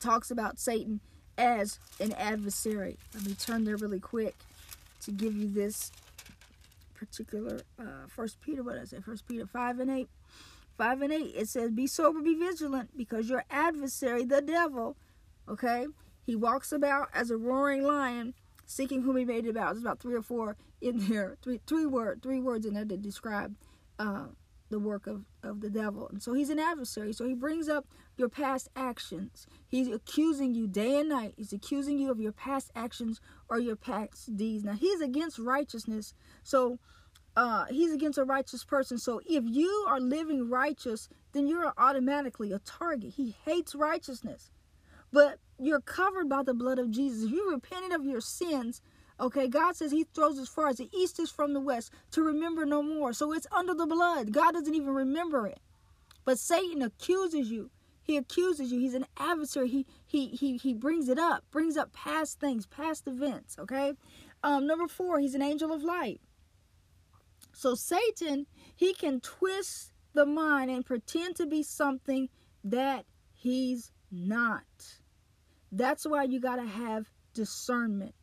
talks 0.00 0.30
about 0.30 0.58
Satan 0.58 1.00
as 1.38 1.78
an 2.00 2.12
adversary. 2.12 2.98
Let 3.14 3.26
me 3.26 3.34
turn 3.34 3.64
there 3.64 3.76
really 3.76 4.00
quick 4.00 4.34
to 5.02 5.10
give 5.10 5.34
you 5.36 5.48
this 5.48 5.92
particular 6.94 7.62
uh, 7.78 8.06
First 8.08 8.40
Peter. 8.40 8.62
What 8.62 8.76
I 8.76 8.82
it? 8.82 9.04
First 9.04 9.26
Peter 9.26 9.46
five 9.46 9.80
and 9.80 9.90
eight. 9.90 10.08
Five 10.76 11.02
and 11.02 11.12
eight. 11.12 11.34
It 11.36 11.48
says, 11.48 11.70
"Be 11.70 11.86
sober, 11.86 12.20
be 12.20 12.34
vigilant, 12.34 12.96
because 12.96 13.28
your 13.28 13.44
adversary, 13.50 14.24
the 14.24 14.40
devil, 14.40 14.96
okay, 15.48 15.86
he 16.24 16.34
walks 16.34 16.72
about 16.72 17.08
as 17.14 17.30
a 17.30 17.36
roaring 17.36 17.84
lion, 17.84 18.34
seeking 18.66 19.02
whom 19.02 19.16
he 19.16 19.24
may 19.24 19.40
devour." 19.40 19.72
There's 19.72 19.82
about 19.82 20.00
three 20.00 20.14
or 20.14 20.22
four 20.22 20.56
in 20.80 21.08
there, 21.08 21.36
three 21.42 21.60
three 21.66 21.86
word 21.86 22.22
three 22.22 22.40
words 22.40 22.64
in 22.64 22.74
there 22.74 22.84
to 22.86 22.96
describe 22.96 23.54
uh, 23.98 24.26
the 24.70 24.78
work 24.78 25.06
of, 25.06 25.24
of 25.42 25.60
the 25.60 25.70
devil. 25.70 26.08
And 26.08 26.22
so 26.22 26.32
he's 26.32 26.50
an 26.50 26.58
adversary. 26.58 27.12
So 27.12 27.26
he 27.26 27.34
brings 27.34 27.68
up 27.68 27.86
your 28.16 28.28
past 28.28 28.68
actions. 28.76 29.46
He's 29.66 29.88
accusing 29.88 30.54
you 30.54 30.66
day 30.66 31.00
and 31.00 31.08
night. 31.08 31.34
He's 31.36 31.52
accusing 31.52 31.98
you 31.98 32.10
of 32.10 32.20
your 32.20 32.32
past 32.32 32.70
actions 32.74 33.20
or 33.48 33.58
your 33.58 33.76
past 33.76 34.36
deeds. 34.36 34.64
Now 34.64 34.74
he's 34.74 35.00
against 35.00 35.38
righteousness. 35.38 36.14
So 36.42 36.78
uh, 37.36 37.66
he's 37.66 37.92
against 37.92 38.18
a 38.18 38.24
righteous 38.24 38.64
person. 38.64 38.98
So 38.98 39.20
if 39.28 39.44
you 39.46 39.86
are 39.88 40.00
living 40.00 40.48
righteous, 40.48 41.08
then 41.32 41.46
you're 41.46 41.72
automatically 41.76 42.52
a 42.52 42.58
target. 42.60 43.14
He 43.16 43.36
hates 43.44 43.74
righteousness. 43.74 44.50
But 45.12 45.38
you're 45.58 45.80
covered 45.80 46.28
by 46.28 46.42
the 46.42 46.54
blood 46.54 46.78
of 46.78 46.90
Jesus. 46.90 47.24
If 47.24 47.32
you 47.32 47.50
repented 47.50 47.92
of 47.92 48.04
your 48.04 48.20
sins, 48.20 48.80
Okay, 49.20 49.48
God 49.48 49.76
says 49.76 49.92
He 49.92 50.04
throws 50.04 50.38
as 50.38 50.48
far 50.48 50.68
as 50.68 50.78
the 50.78 50.88
east 50.96 51.20
is 51.20 51.30
from 51.30 51.52
the 51.52 51.60
west 51.60 51.92
to 52.12 52.22
remember 52.22 52.64
no 52.64 52.82
more. 52.82 53.12
So 53.12 53.32
it's 53.32 53.46
under 53.52 53.74
the 53.74 53.86
blood. 53.86 54.32
God 54.32 54.54
doesn't 54.54 54.74
even 54.74 54.94
remember 54.94 55.46
it. 55.46 55.60
But 56.24 56.38
Satan 56.38 56.82
accuses 56.82 57.50
you. 57.50 57.70
He 58.02 58.16
accuses 58.16 58.72
you. 58.72 58.80
He's 58.80 58.94
an 58.94 59.06
adversary. 59.18 59.68
He 59.68 59.86
he 60.06 60.28
he 60.28 60.56
he 60.56 60.72
brings 60.72 61.08
it 61.08 61.18
up, 61.18 61.44
brings 61.50 61.76
up 61.76 61.92
past 61.92 62.40
things, 62.40 62.66
past 62.66 63.06
events. 63.06 63.56
Okay. 63.58 63.92
Um, 64.42 64.66
number 64.66 64.88
four, 64.88 65.20
he's 65.20 65.34
an 65.34 65.42
angel 65.42 65.72
of 65.72 65.82
light. 65.82 66.20
So 67.52 67.74
Satan, 67.74 68.46
he 68.74 68.94
can 68.94 69.20
twist 69.20 69.92
the 70.14 70.24
mind 70.24 70.70
and 70.70 70.84
pretend 70.84 71.36
to 71.36 71.46
be 71.46 71.62
something 71.62 72.30
that 72.64 73.04
he's 73.34 73.92
not. 74.10 74.64
That's 75.70 76.06
why 76.06 76.24
you 76.24 76.40
got 76.40 76.56
to 76.56 76.66
have 76.66 77.10
discernment 77.34 78.14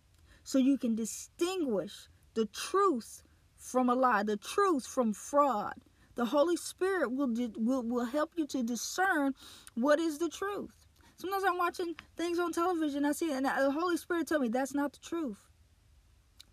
so 0.48 0.58
you 0.58 0.78
can 0.78 0.96
distinguish 0.96 2.08
the 2.34 2.46
truth 2.46 3.22
from 3.58 3.90
a 3.90 3.94
lie, 3.94 4.24
the 4.24 4.38
truth 4.38 4.88
from 4.88 5.12
fraud. 5.12 5.74
The 6.16 6.24
Holy 6.24 6.56
Spirit 6.56 7.12
will, 7.12 7.34
will, 7.58 7.84
will 7.84 8.06
help 8.06 8.32
you 8.38 8.48
to 8.48 8.64
discern 8.64 9.36
what 9.76 10.00
is 10.00 10.20
the 10.20 10.30
truth. 10.30 10.88
Sometimes 11.18 11.44
I'm 11.46 11.58
watching 11.58 11.96
things 12.16 12.40
on 12.40 12.54
television, 12.54 13.04
I 13.04 13.12
see 13.12 13.26
it, 13.26 13.34
and 13.34 13.46
the 13.46 13.72
Holy 13.72 13.98
Spirit 13.98 14.30
tell 14.30 14.40
me 14.40 14.48
that's 14.48 14.74
not 14.74 14.94
the 14.94 15.00
truth. 15.00 15.50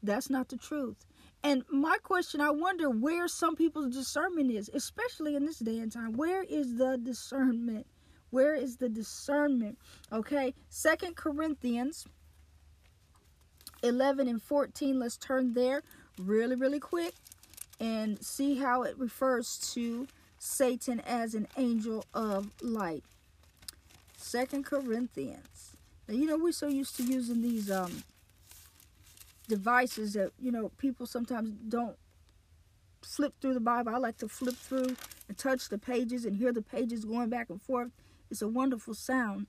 That's 0.03 0.29
not 0.29 0.49
the 0.49 0.57
truth. 0.57 1.07
And 1.45 1.63
my 1.71 1.99
question, 2.03 2.41
I 2.41 2.51
wonder 2.51 2.91
where 2.91 3.29
some 3.29 3.55
people's 3.55 3.95
discernment 3.95 4.51
is, 4.51 4.69
especially 4.75 5.37
in 5.37 5.47
this 5.47 5.61
day 5.61 5.79
and 5.79 5.93
time. 5.93 6.15
Where 6.15 6.43
is 6.43 6.79
the 6.79 6.99
discernment? 7.01 7.87
Where 8.31 8.57
is 8.57 8.77
the 8.77 8.89
discernment? 8.89 9.79
Okay, 10.13 10.53
Second 10.69 11.15
Corinthians 11.15 12.07
11 13.85 14.27
and 14.29 14.43
14. 14.43 14.99
Let's 14.99 15.17
turn 15.17 15.55
there 15.55 15.83
really, 16.19 16.57
really 16.57 16.81
quick 16.81 17.15
and 17.79 18.23
see 18.25 18.57
how 18.57 18.83
it 18.83 18.99
refers 18.99 19.59
to 19.75 20.07
Satan 20.39 21.01
as 21.01 21.35
an 21.35 21.47
angel 21.57 22.05
of 22.15 22.51
light. 22.63 23.05
Second 24.17 24.65
Corinthians. 24.65 25.77
Now, 26.09 26.15
you 26.15 26.27
know, 26.27 26.39
we're 26.39 26.53
so 26.53 26.67
used 26.67 26.97
to 26.97 27.03
using 27.03 27.43
these 27.43 27.71
um, 27.71 28.05
devices 29.49 30.15
that, 30.15 30.33
you 30.41 30.51
know, 30.51 30.71
people 30.79 31.07
sometimes 31.07 31.51
don't 31.69 31.97
flip 33.03 33.35
through 33.41 33.55
the 33.55 33.61
Bible. 33.61 33.95
I 33.95 33.99
like 33.99 34.19
to 34.19 34.29
flip 34.29 34.57
through 34.57 34.97
and 35.29 35.37
touch 35.37 35.69
the 35.69 35.79
pages 35.79 36.25
and 36.25 36.37
hear 36.37 36.53
the 36.53 36.63
pages 36.63 37.05
going 37.05 37.29
back 37.29 37.51
and 37.51 37.61
forth. 37.61 37.91
It's 38.31 38.43
a 38.43 38.49
wonderful 38.49 38.95
sound. 38.95 39.47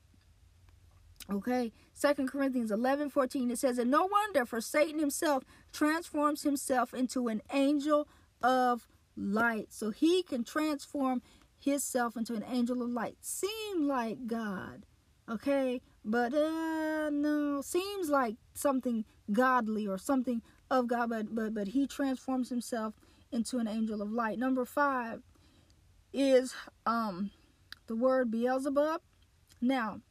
Okay, 1.32 1.72
Second 1.94 2.30
Corinthians 2.30 2.72
11 2.72 3.10
14, 3.10 3.50
it 3.50 3.58
says, 3.58 3.80
And 3.80 3.90
no 3.90 4.06
wonder, 4.06 4.46
for 4.46 4.62
Satan 4.62 5.00
himself 5.00 5.44
transforms 5.74 6.44
himself 6.44 6.94
into 6.94 7.28
an 7.30 7.42
angel 7.52 8.08
of 8.44 8.88
light. 9.18 9.68
So 9.72 9.90
he 9.90 10.22
can 10.22 10.44
transform 10.44 11.24
himself 11.60 12.16
into 12.16 12.36
an 12.36 12.46
angel 12.48 12.82
of 12.84 12.90
light. 12.90 13.18
Seem 13.22 13.88
like 13.88 14.28
God, 14.28 14.86
okay, 15.28 15.82
but 16.04 16.32
uh, 16.34 17.10
no, 17.10 17.62
seems 17.62 18.10
like 18.10 18.36
something 18.54 19.04
godly 19.32 19.88
or 19.88 19.98
something 19.98 20.44
of 20.70 20.88
God, 20.88 21.10
but 21.10 21.34
but 21.34 21.56
but 21.56 21.70
he 21.70 21.88
transforms 21.88 22.50
himself 22.50 22.94
into 23.32 23.58
an 23.58 23.68
angel 23.68 24.02
of 24.02 24.12
light. 24.12 24.38
Number 24.38 24.64
five 24.64 25.24
is 26.14 26.54
um 26.86 27.32
the 27.88 27.96
word 27.96 28.32
Beelzebub. 28.32 29.02
Now, 29.62 30.02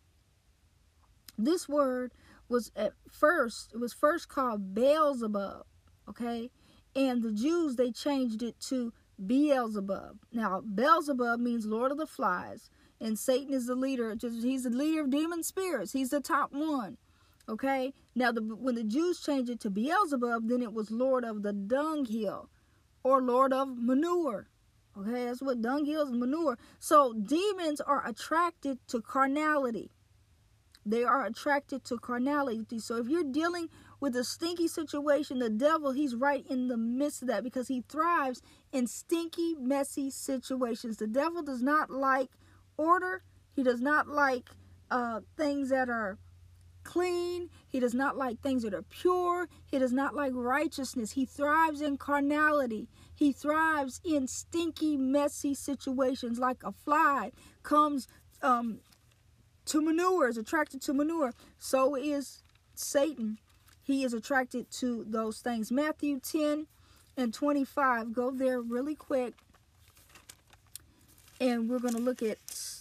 this 1.39 1.69
word 1.69 2.13
was 2.49 2.71
at 2.77 2.93
first 3.11 3.73
it 3.75 3.79
was 3.79 3.93
first 3.93 4.29
called 4.29 4.75
Beelzebub, 4.75 5.65
okay? 6.09 6.51
And 6.95 7.23
the 7.23 7.33
Jews 7.33 7.77
they 7.77 7.91
changed 7.91 8.43
it 8.43 8.61
to 8.69 8.93
Beelzebub. 9.25 10.19
Now, 10.33 10.61
Beelzebub 10.61 11.41
means 11.41 11.67
Lord 11.67 11.93
of 11.93 11.99
the 11.99 12.07
Flies, 12.07 12.71
and 13.01 13.19
Satan 13.19 13.53
is 13.53 13.67
the 13.67 13.75
leader. 13.75 14.15
He's 14.21 14.65
the 14.65 14.71
leader 14.71 15.03
of 15.03 15.11
demon 15.11 15.43
spirits. 15.43 15.93
He's 15.93 16.11
the 16.11 16.21
top 16.21 16.53
one. 16.53 16.97
Okay. 17.49 17.93
Now, 18.15 18.33
the, 18.33 18.43
when 18.43 18.75
the 18.75 18.85
Jews 18.85 19.21
changed 19.21 19.51
it 19.51 19.61
to 19.61 19.71
Beelzebub, 19.71 20.49
then 20.49 20.63
it 20.63 20.73
was 20.73 20.91
Lord 20.91 21.25
of 21.25 21.43
the 21.43 21.53
dunghill, 21.53 22.49
or 23.03 23.21
Lord 23.21 23.53
of 23.53 23.77
manure. 23.77 24.49
Okay, 24.97 25.25
that's 25.25 25.43
what 25.43 25.61
dunghill 25.61 26.03
is 26.03 26.13
manure. 26.13 26.57
So 26.79 27.13
demons 27.15 27.81
are 27.81 28.07
attracted 28.07 28.79
to 28.89 29.01
carnality. 29.01 29.91
They 30.87 31.05
are 31.05 31.25
attracted 31.25 31.85
to 31.85 31.99
carnality. 31.99 32.79
So 32.79 32.97
if 32.97 33.09
you're 33.09 33.25
dealing 33.25 33.69
with 34.01 34.15
a 34.17 34.25
stinky 34.25 34.69
situation, 34.69 35.39
the 35.39 35.49
devil, 35.49 35.93
he's 35.93 36.15
right 36.15 36.45
in 36.49 36.69
the 36.69 36.77
midst 36.77 37.23
of 37.23 37.29
that 37.29 37.43
because 37.43 37.69
he 37.69 37.83
thrives 37.89 38.43
in 38.73 38.87
stinky, 38.87 39.55
messy 39.55 40.11
situations. 40.11 40.99
The 40.99 41.07
devil 41.07 41.43
does 41.43 41.63
not 41.63 41.91
like 41.91 42.29
order. 42.77 43.23
He 43.55 43.63
does 43.63 43.81
not 43.81 44.09
like 44.09 44.51
uh, 44.91 45.21
things 45.37 45.71
that 45.71 45.89
are 45.89 46.19
clean. 46.83 47.49
He 47.67 47.81
does 47.81 47.95
not 47.95 48.17
like 48.17 48.41
things 48.41 48.63
that 48.63 48.75
are 48.75 48.83
pure. 48.83 49.49
He 49.67 49.79
does 49.79 49.93
not 49.93 50.15
like 50.15 50.33
righteousness. 50.35 51.13
He 51.13 51.25
thrives 51.25 51.81
in 51.81 51.97
carnality. 51.97 52.89
He 53.15 53.33
thrives 53.33 54.01
in 54.05 54.29
stinky, 54.29 54.97
messy 54.97 55.55
situations 55.55 56.39
like 56.39 56.63
a 56.63 56.73
fly 56.73 57.33
comes 57.63 58.07
um, 58.43 58.81
to 59.67 59.81
manure, 59.81 60.29
is 60.29 60.37
attracted 60.37 60.83
to 60.83 60.93
manure. 60.93 61.33
So 61.59 61.95
is 61.95 62.43
Satan. 62.75 63.39
He 63.83 64.05
is 64.05 64.15
attracted 64.15 64.71
to 64.73 65.05
those 65.09 65.41
things. 65.41 65.71
Matthew 65.71 66.19
10 66.19 66.67
and 67.17 67.35
25. 67.35 68.13
Go 68.13 68.31
there 68.31 68.61
really 68.61 68.95
quick. 68.95 69.35
And 71.41 71.69
we're 71.69 71.81
going 71.81 71.95
to 71.95 72.01
look 72.01 72.23
at 72.23 72.39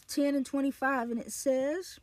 10 0.08 0.36
and 0.36 0.46
25. 0.46 1.12
And 1.12 1.20
it 1.20 1.32
says, 1.32 2.00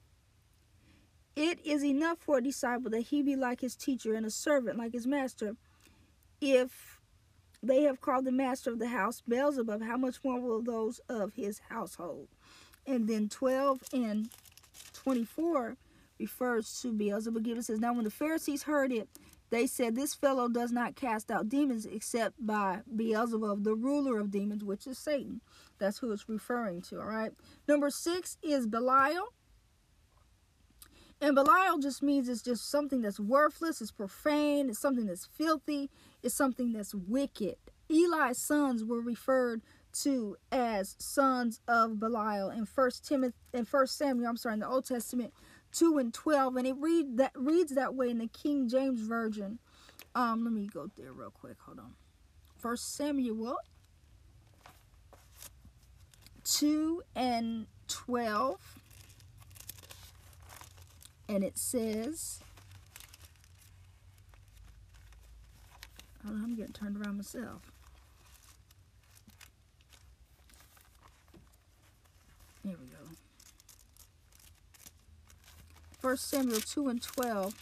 It 1.34 1.64
is 1.64 1.84
enough 1.84 2.18
for 2.18 2.38
a 2.38 2.42
disciple 2.42 2.90
that 2.90 3.02
he 3.02 3.22
be 3.22 3.36
like 3.36 3.60
his 3.60 3.74
teacher 3.74 4.14
and 4.14 4.26
a 4.26 4.30
servant 4.30 4.76
like 4.76 4.92
his 4.92 5.06
master. 5.06 5.56
If 6.40 7.00
they 7.62 7.82
have 7.82 8.00
called 8.00 8.24
the 8.24 8.32
master 8.32 8.70
of 8.70 8.78
the 8.78 8.88
house 8.88 9.22
Beelzebub, 9.26 9.82
how 9.82 9.96
much 9.96 10.16
more 10.24 10.40
will 10.40 10.62
those 10.62 11.00
of 11.08 11.34
his 11.34 11.60
household? 11.68 12.28
And 12.86 13.08
then 13.08 13.28
12 13.28 13.80
and 13.92 14.30
24 15.02 15.76
refers 16.18 16.80
to 16.82 16.92
Beelzebub. 16.92 17.46
It 17.46 17.64
says, 17.64 17.80
Now 17.80 17.94
when 17.94 18.04
the 18.04 18.10
Pharisees 18.10 18.64
heard 18.64 18.92
it, 18.92 19.08
they 19.50 19.66
said, 19.66 19.94
This 19.96 20.14
fellow 20.14 20.48
does 20.48 20.72
not 20.72 20.94
cast 20.94 21.30
out 21.30 21.48
demons 21.48 21.86
except 21.86 22.34
by 22.44 22.80
Beelzebub, 22.94 23.64
the 23.64 23.74
ruler 23.74 24.18
of 24.18 24.30
demons, 24.30 24.62
which 24.62 24.86
is 24.86 24.98
Satan. 24.98 25.40
That's 25.78 25.98
who 25.98 26.12
it's 26.12 26.28
referring 26.28 26.82
to, 26.82 27.00
all 27.00 27.06
right? 27.06 27.32
Number 27.66 27.90
six 27.90 28.36
is 28.42 28.66
Belial. 28.66 29.32
And 31.22 31.34
Belial 31.34 31.78
just 31.78 32.02
means 32.02 32.28
it's 32.28 32.42
just 32.42 32.70
something 32.70 33.02
that's 33.02 33.20
worthless, 33.20 33.80
it's 33.80 33.90
profane, 33.90 34.70
it's 34.70 34.80
something 34.80 35.06
that's 35.06 35.26
filthy, 35.26 35.90
it's 36.22 36.34
something 36.34 36.72
that's 36.72 36.94
wicked. 36.94 37.56
Eli's 37.90 38.38
sons 38.38 38.84
were 38.84 39.00
referred 39.00 39.60
to 39.92 40.36
as 40.52 40.96
sons 40.98 41.60
of 41.68 41.98
Belial 41.98 42.50
in 42.50 42.66
First 42.66 43.06
Timothy 43.06 43.34
in 43.52 43.64
First 43.64 43.98
Samuel, 43.98 44.28
I'm 44.28 44.36
sorry, 44.36 44.54
in 44.54 44.60
the 44.60 44.68
Old 44.68 44.86
Testament, 44.86 45.32
two 45.72 45.98
and 45.98 46.14
twelve, 46.14 46.56
and 46.56 46.66
it 46.66 46.76
read 46.78 47.16
that 47.16 47.32
reads 47.34 47.74
that 47.74 47.94
way 47.94 48.10
in 48.10 48.18
the 48.18 48.28
King 48.28 48.68
James 48.68 49.00
Version. 49.00 49.58
Um, 50.14 50.44
let 50.44 50.52
me 50.52 50.66
go 50.66 50.90
there 50.96 51.12
real 51.12 51.30
quick. 51.30 51.56
Hold 51.66 51.78
on. 51.78 51.94
First 52.58 52.94
Samuel 52.94 53.56
two 56.44 57.02
and 57.14 57.66
twelve. 57.88 58.76
And 61.28 61.44
it 61.44 61.56
says 61.56 62.40
I'm 66.26 66.56
getting 66.56 66.72
turned 66.72 66.96
around 66.96 67.18
myself. 67.18 67.70
There 72.64 72.76
we 72.78 72.86
go. 72.86 72.96
First 76.00 76.28
Samuel 76.28 76.60
2 76.60 76.88
and 76.88 77.02
12. 77.02 77.54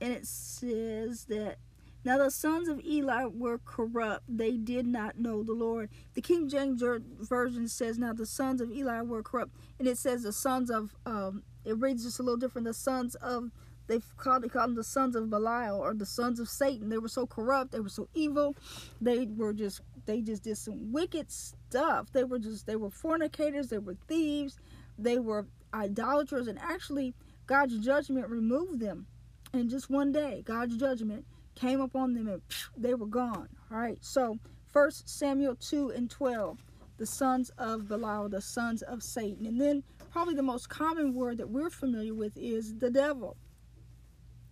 And 0.00 0.12
it 0.12 0.26
says 0.26 1.26
that 1.26 1.58
now 2.04 2.18
the 2.18 2.30
sons 2.30 2.68
of 2.68 2.80
Eli 2.84 3.26
were 3.26 3.58
corrupt. 3.58 4.24
They 4.28 4.56
did 4.56 4.86
not 4.86 5.18
know 5.18 5.42
the 5.44 5.52
Lord. 5.52 5.90
The 6.14 6.20
King 6.20 6.48
James 6.48 6.82
Version 7.20 7.68
says, 7.68 7.98
now 7.98 8.12
the 8.12 8.26
sons 8.26 8.60
of 8.60 8.72
Eli 8.72 9.02
were 9.02 9.22
corrupt. 9.22 9.52
And 9.78 9.86
it 9.86 9.98
says 9.98 10.24
the 10.24 10.32
sons 10.32 10.70
of, 10.70 10.96
um, 11.06 11.44
it 11.64 11.78
reads 11.78 12.04
just 12.04 12.18
a 12.18 12.22
little 12.22 12.36
different, 12.36 12.66
the 12.66 12.74
sons 12.74 13.14
of 13.16 13.52
they 13.92 14.00
called, 14.16 14.42
they 14.42 14.48
called 14.48 14.70
them 14.70 14.74
the 14.74 14.84
sons 14.84 15.14
of 15.14 15.28
Belial 15.28 15.78
or 15.78 15.92
the 15.92 16.06
sons 16.06 16.40
of 16.40 16.48
Satan. 16.48 16.88
They 16.88 16.96
were 16.96 17.08
so 17.08 17.26
corrupt. 17.26 17.72
They 17.72 17.80
were 17.80 17.90
so 17.90 18.08
evil. 18.14 18.56
They 19.02 19.26
were 19.26 19.52
just 19.52 19.82
they 20.06 20.22
just 20.22 20.44
did 20.44 20.56
some 20.56 20.92
wicked 20.92 21.30
stuff. 21.30 22.10
They 22.12 22.24
were 22.24 22.38
just 22.38 22.66
they 22.66 22.76
were 22.76 22.88
fornicators. 22.88 23.68
They 23.68 23.78
were 23.78 23.96
thieves. 24.08 24.58
They 24.98 25.18
were 25.18 25.46
idolaters. 25.74 26.48
And 26.48 26.58
actually, 26.58 27.14
God's 27.46 27.78
judgment 27.84 28.28
removed 28.28 28.80
them. 28.80 29.06
And 29.52 29.68
just 29.68 29.90
one 29.90 30.10
day, 30.10 30.42
God's 30.46 30.78
judgment 30.78 31.26
came 31.54 31.82
upon 31.82 32.14
them 32.14 32.28
and 32.28 32.40
they 32.74 32.94
were 32.94 33.06
gone. 33.06 33.48
All 33.70 33.78
right. 33.78 33.98
So 34.00 34.38
First 34.64 35.06
Samuel 35.06 35.56
two 35.56 35.90
and 35.90 36.10
twelve, 36.10 36.64
the 36.96 37.04
sons 37.04 37.50
of 37.58 37.88
Belial, 37.88 38.30
the 38.30 38.40
sons 38.40 38.80
of 38.80 39.02
Satan, 39.02 39.44
and 39.44 39.60
then 39.60 39.82
probably 40.10 40.34
the 40.34 40.42
most 40.42 40.70
common 40.70 41.12
word 41.12 41.36
that 41.36 41.50
we're 41.50 41.68
familiar 41.68 42.14
with 42.14 42.38
is 42.38 42.78
the 42.78 42.90
devil 42.90 43.36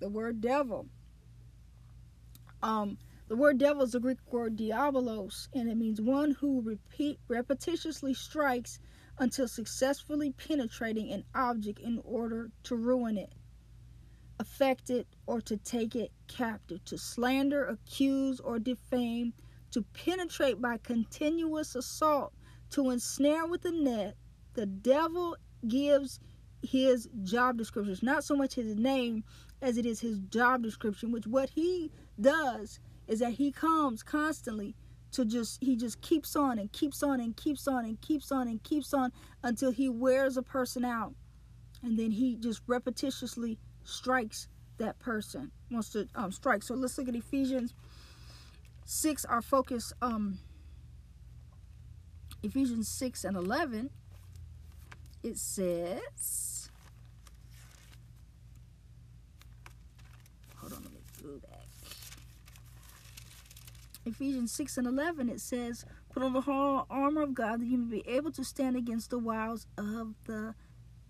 the 0.01 0.09
word 0.09 0.41
devil. 0.41 0.87
Um, 2.63 2.99
the 3.29 3.37
word 3.37 3.59
devil 3.59 3.83
is 3.83 3.93
the 3.93 4.01
Greek 4.01 4.19
word 4.31 4.57
diabolos, 4.57 5.49
and 5.55 5.71
it 5.71 5.77
means 5.77 6.01
one 6.01 6.33
who 6.33 6.61
repeat 6.63 7.21
repetitiously 7.29 8.17
strikes 8.17 8.81
until 9.19 9.47
successfully 9.47 10.33
penetrating 10.33 11.13
an 11.13 11.25
object 11.35 11.79
in 11.79 12.01
order 12.05 12.51
to 12.65 12.75
ruin 12.75 13.17
it, 13.17 13.33
affect 14.39 14.91
it, 14.91 15.07
or 15.27 15.41
to 15.43 15.57
take 15.59 15.95
it 15.95 16.11
captive, 16.27 16.85
to 16.87 16.99
slander, 16.99 17.65
accuse, 17.67 18.41
or 18.41 18.59
defame, 18.59 19.33
to 19.71 19.83
penetrate 19.93 20.61
by 20.61 20.79
continuous 20.79 21.75
assault, 21.75 22.33
to 22.71 22.91
ensnare 22.91 23.47
with 23.47 23.65
a 23.65 23.71
net. 23.71 24.17
The 24.55 24.67
devil 24.67 25.37
gives 25.69 26.19
his 26.63 27.09
job 27.23 27.57
description. 27.57 27.93
It's 27.93 28.03
not 28.03 28.25
so 28.25 28.37
much 28.37 28.55
his 28.55 28.75
name 28.77 29.25
as 29.63 29.77
it 29.77 29.87
is 29.87 30.01
his 30.01 30.19
job 30.19 30.63
description, 30.63 31.13
which 31.13 31.27
what 31.27 31.51
he 31.51 31.91
does 32.21 32.81
is 33.09 33.21
that 33.21 33.33
he 33.33 33.51
comes 33.51 34.03
constantly 34.03 34.75
to 35.13 35.25
just 35.25 35.63
he 35.63 35.77
just 35.77 36.01
keeps 36.01 36.37
on 36.37 36.59
and 36.59 36.73
keeps 36.73 37.03
on 37.03 37.21
and 37.21 37.37
keeps 37.37 37.67
on 37.67 37.85
and 37.85 38.01
keeps 38.01 38.31
on 38.31 38.47
and 38.47 38.63
keeps 38.63 38.95
on 38.95 39.13
until 39.43 39.71
he 39.71 39.89
wears 39.89 40.37
a 40.37 40.43
person 40.43 40.85
out 40.85 41.15
and 41.83 41.99
then 41.99 42.13
he 42.13 42.37
just 42.37 42.65
repetitiously 42.67 43.59
strikes 43.83 44.49
that 44.79 44.99
person 44.99 45.51
wants 45.71 45.91
to 45.91 46.07
um, 46.15 46.31
strike 46.31 46.63
so 46.63 46.75
let's 46.75 46.97
look 46.97 47.09
at 47.09 47.17
ephesians 47.17 47.75
6 48.85 49.25
our 49.25 49.43
focus 49.43 49.93
um 50.01 50.39
ephesians 52.43 52.89
6 52.89 53.25
and 53.25 53.37
11 53.37 53.91
it 55.23 55.37
says 55.37 56.71
hold 60.57 60.73
on 60.73 60.83
let 60.83 60.93
me 60.93 61.01
go 61.23 61.39
back. 61.39 61.61
Ephesians 64.07 64.51
6 64.53 64.79
and 64.79 64.87
11, 64.87 65.29
it 65.29 65.41
says, 65.41 65.85
Put 66.13 66.23
on 66.23 66.33
the 66.33 66.41
whole 66.41 66.87
armor 66.91 67.23
of 67.23 67.35
God 67.35 67.61
that 67.61 67.67
you 67.67 67.79
may 67.79 68.01
be 68.01 68.09
able 68.09 68.33
to 68.33 68.45
stand 68.45 68.77
against 68.77 69.11
the 69.11 69.19
wiles 69.19 69.67
of 69.79 70.15
the 70.27 70.55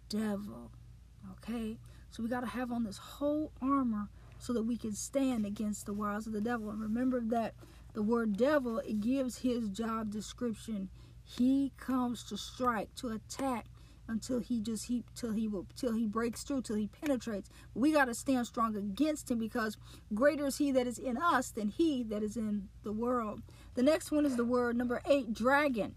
devil. 0.09 0.71
Okay? 1.33 1.79
So 2.11 2.23
we 2.23 2.29
got 2.29 2.41
to 2.41 2.47
have 2.47 2.71
on 2.71 2.85
this 2.85 2.99
whole 2.99 3.53
armor 3.63 4.09
so 4.39 4.53
that 4.53 4.65
we 4.65 4.77
can 4.77 4.93
stand 4.93 5.47
against 5.47 5.87
the 5.87 5.95
wiles 5.95 6.27
of 6.27 6.33
the 6.33 6.41
devil. 6.41 6.71
And 6.71 6.81
remember 6.81 7.21
that 7.21 7.55
the 7.95 8.03
word 8.03 8.37
devil, 8.37 8.79
it 8.79 9.01
gives 9.01 9.39
his 9.39 9.69
job 9.69 10.11
description. 10.11 10.91
He 11.25 11.73
comes 11.79 12.25
to 12.25 12.37
strike, 12.37 12.95
to 12.97 13.09
attack, 13.09 13.67
until 14.11 14.41
he 14.41 14.61
just 14.61 14.87
he 14.87 15.05
till 15.15 15.33
he 15.33 15.47
will 15.47 15.67
till 15.77 15.93
he 15.93 16.07
breaks 16.07 16.43
through 16.43 16.63
till 16.63 16.77
he 16.77 16.89
penetrates. 16.89 17.49
We 17.75 17.93
got 17.93 18.07
to 18.07 18.15
stand 18.15 18.47
strong 18.47 18.77
against 18.77 19.31
him 19.31 19.39
because 19.39 19.77
greater 20.13 20.47
is 20.47 20.59
he 20.59 20.73
that 20.73 20.87
is 20.87 20.99
in 20.99 21.17
us 21.17 21.51
than 21.51 21.69
he 21.69 22.03
that 22.05 22.23
is 22.23 22.37
in 22.37 22.69
the 22.83 22.93
world. 22.93 23.41
The 23.75 23.83
next 23.83 24.11
one 24.11 24.27
is 24.27 24.37
the 24.37 24.45
word 24.45 24.77
number 24.77 25.01
eight 25.09 25.33
dragon. 25.33 25.95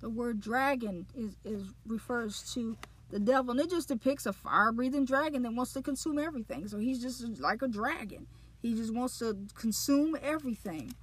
The 0.00 0.10
word 0.10 0.40
dragon 0.40 1.06
is 1.16 1.36
is 1.44 1.62
refers 1.86 2.52
to 2.54 2.76
the 3.10 3.20
devil 3.20 3.52
and 3.52 3.60
it 3.60 3.70
just 3.70 3.88
depicts 3.88 4.26
a 4.26 4.32
fire 4.32 4.72
breathing 4.72 5.04
dragon 5.04 5.42
that 5.42 5.54
wants 5.54 5.72
to 5.74 5.82
consume 5.82 6.18
everything. 6.18 6.66
So 6.66 6.78
he's 6.78 7.00
just 7.00 7.40
like 7.40 7.62
a 7.62 7.68
dragon. 7.68 8.26
He 8.60 8.74
just 8.74 8.92
wants 8.92 9.18
to 9.20 9.36
consume 9.54 10.16
everything 10.20 10.94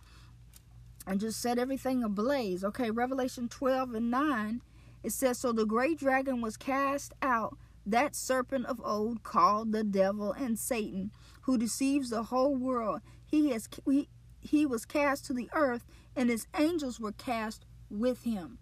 and 1.08 1.20
just 1.20 1.42
set 1.42 1.58
everything 1.58 2.04
ablaze. 2.04 2.64
Okay 2.66 2.92
revelation 2.92 3.48
12 3.48 3.94
and 3.94 4.12
9 4.12 4.62
it 5.04 5.12
says, 5.12 5.38
So 5.38 5.52
the 5.52 5.66
great 5.66 6.00
dragon 6.00 6.42
was 6.42 6.58
cast 6.58 7.14
out, 7.22 7.58
that 7.86 8.16
serpent 8.16 8.66
of 8.68 8.82
old 8.84 9.24
called 9.24 9.72
the 9.72 9.84
devil 9.84 10.32
and 10.34 10.58
Satan, 10.58 11.12
who 11.42 11.58
deceives 11.58 12.10
the 12.10 12.24
whole 12.24 12.56
world. 12.56 13.02
He 13.26 13.50
has 13.52 13.68
he, 13.90 14.10
he 14.40 14.66
was 14.66 14.86
cast 14.86 15.26
to 15.26 15.34
the 15.34 15.50
earth, 15.54 15.86
and 16.16 16.30
his 16.30 16.48
angels 16.58 17.00
were 17.00 17.12
cast 17.12 17.66
with 17.90 18.24
him. 18.24 18.60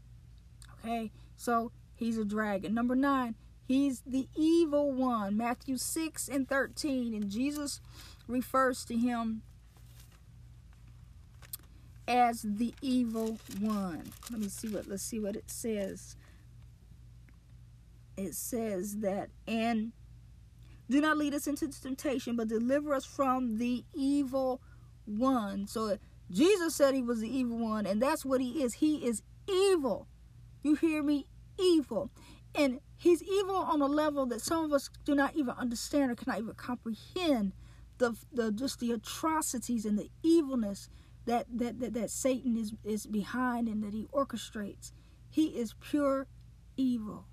Okay, 0.80 1.12
so 1.36 1.72
he's 1.96 2.18
a 2.18 2.26
dragon. 2.26 2.74
Number 2.74 2.96
nine, 2.96 3.36
he's 3.68 4.02
the 4.06 4.28
evil 4.36 4.92
one. 4.92 5.36
Matthew 5.36 5.78
6 5.78 6.30
and 6.30 6.48
13. 6.48 7.14
And 7.14 7.30
Jesus 7.30 7.82
refers 8.28 8.86
to 8.86 8.96
him 8.96 9.42
as 12.08 12.42
the 12.42 12.74
evil 12.82 13.38
one. 13.60 14.12
Let 14.32 14.40
me 14.40 14.48
see 14.48 14.70
what 14.70 14.88
let's 14.88 15.04
see 15.04 15.20
what 15.20 15.36
it 15.36 15.52
says 15.52 16.16
it 18.20 18.36
says 18.36 18.98
that, 18.98 19.30
and 19.48 19.94
do 20.90 21.02
not 21.02 21.18
lead 21.18 21.34
us 21.34 21.48
into 21.48 21.70
temptation, 21.70 22.36
but 22.36 22.48
deliver 22.48 22.94
us 22.94 23.06
from 23.06 23.58
the 23.58 23.84
evil 23.94 24.62
one. 25.06 25.68
So 25.68 25.98
Jesus 26.32 26.76
said 26.76 26.94
he 26.94 27.02
was 27.02 27.22
the 27.22 27.30
evil 27.36 27.58
one, 27.58 27.86
and 27.86 28.02
that's 28.02 28.26
what 28.26 28.42
he 28.42 28.64
is. 28.64 28.76
He 28.76 29.06
is 29.06 29.22
evil. 29.48 30.08
You 30.64 30.76
hear 30.76 31.04
me? 31.04 31.28
Evil. 31.60 32.12
And 32.56 32.80
he's 32.98 33.22
evil 33.22 33.56
on 33.56 33.82
a 33.82 33.86
level 33.86 34.26
that 34.28 34.42
some 34.42 34.66
of 34.66 34.74
us 34.74 34.90
do 35.06 35.16
not 35.16 35.36
even 35.36 35.54
understand 35.58 36.12
or 36.12 36.16
cannot 36.16 36.40
even 36.40 36.56
comprehend 36.56 37.54
the, 38.00 38.16
the 38.34 38.52
just 38.52 38.80
the 38.80 38.92
atrocities 38.92 39.86
and 39.86 39.98
the 39.98 40.10
evilness 40.24 40.90
that, 41.26 41.46
that, 41.54 41.80
that, 41.80 41.94
that 41.94 42.10
Satan 42.10 42.58
is, 42.58 42.74
is 42.84 43.06
behind 43.06 43.68
and 43.68 43.84
that 43.84 43.94
he 43.94 44.08
orchestrates. 44.12 44.92
He 45.30 45.48
is 45.48 45.76
pure 45.80 46.28
evil. 46.76 47.26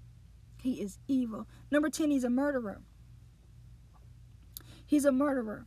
He 0.66 0.80
is 0.82 0.98
evil. 1.06 1.46
Number 1.70 1.88
10, 1.88 2.10
he's 2.10 2.24
a 2.24 2.28
murderer. 2.28 2.80
He's 4.84 5.04
a 5.04 5.12
murderer. 5.12 5.64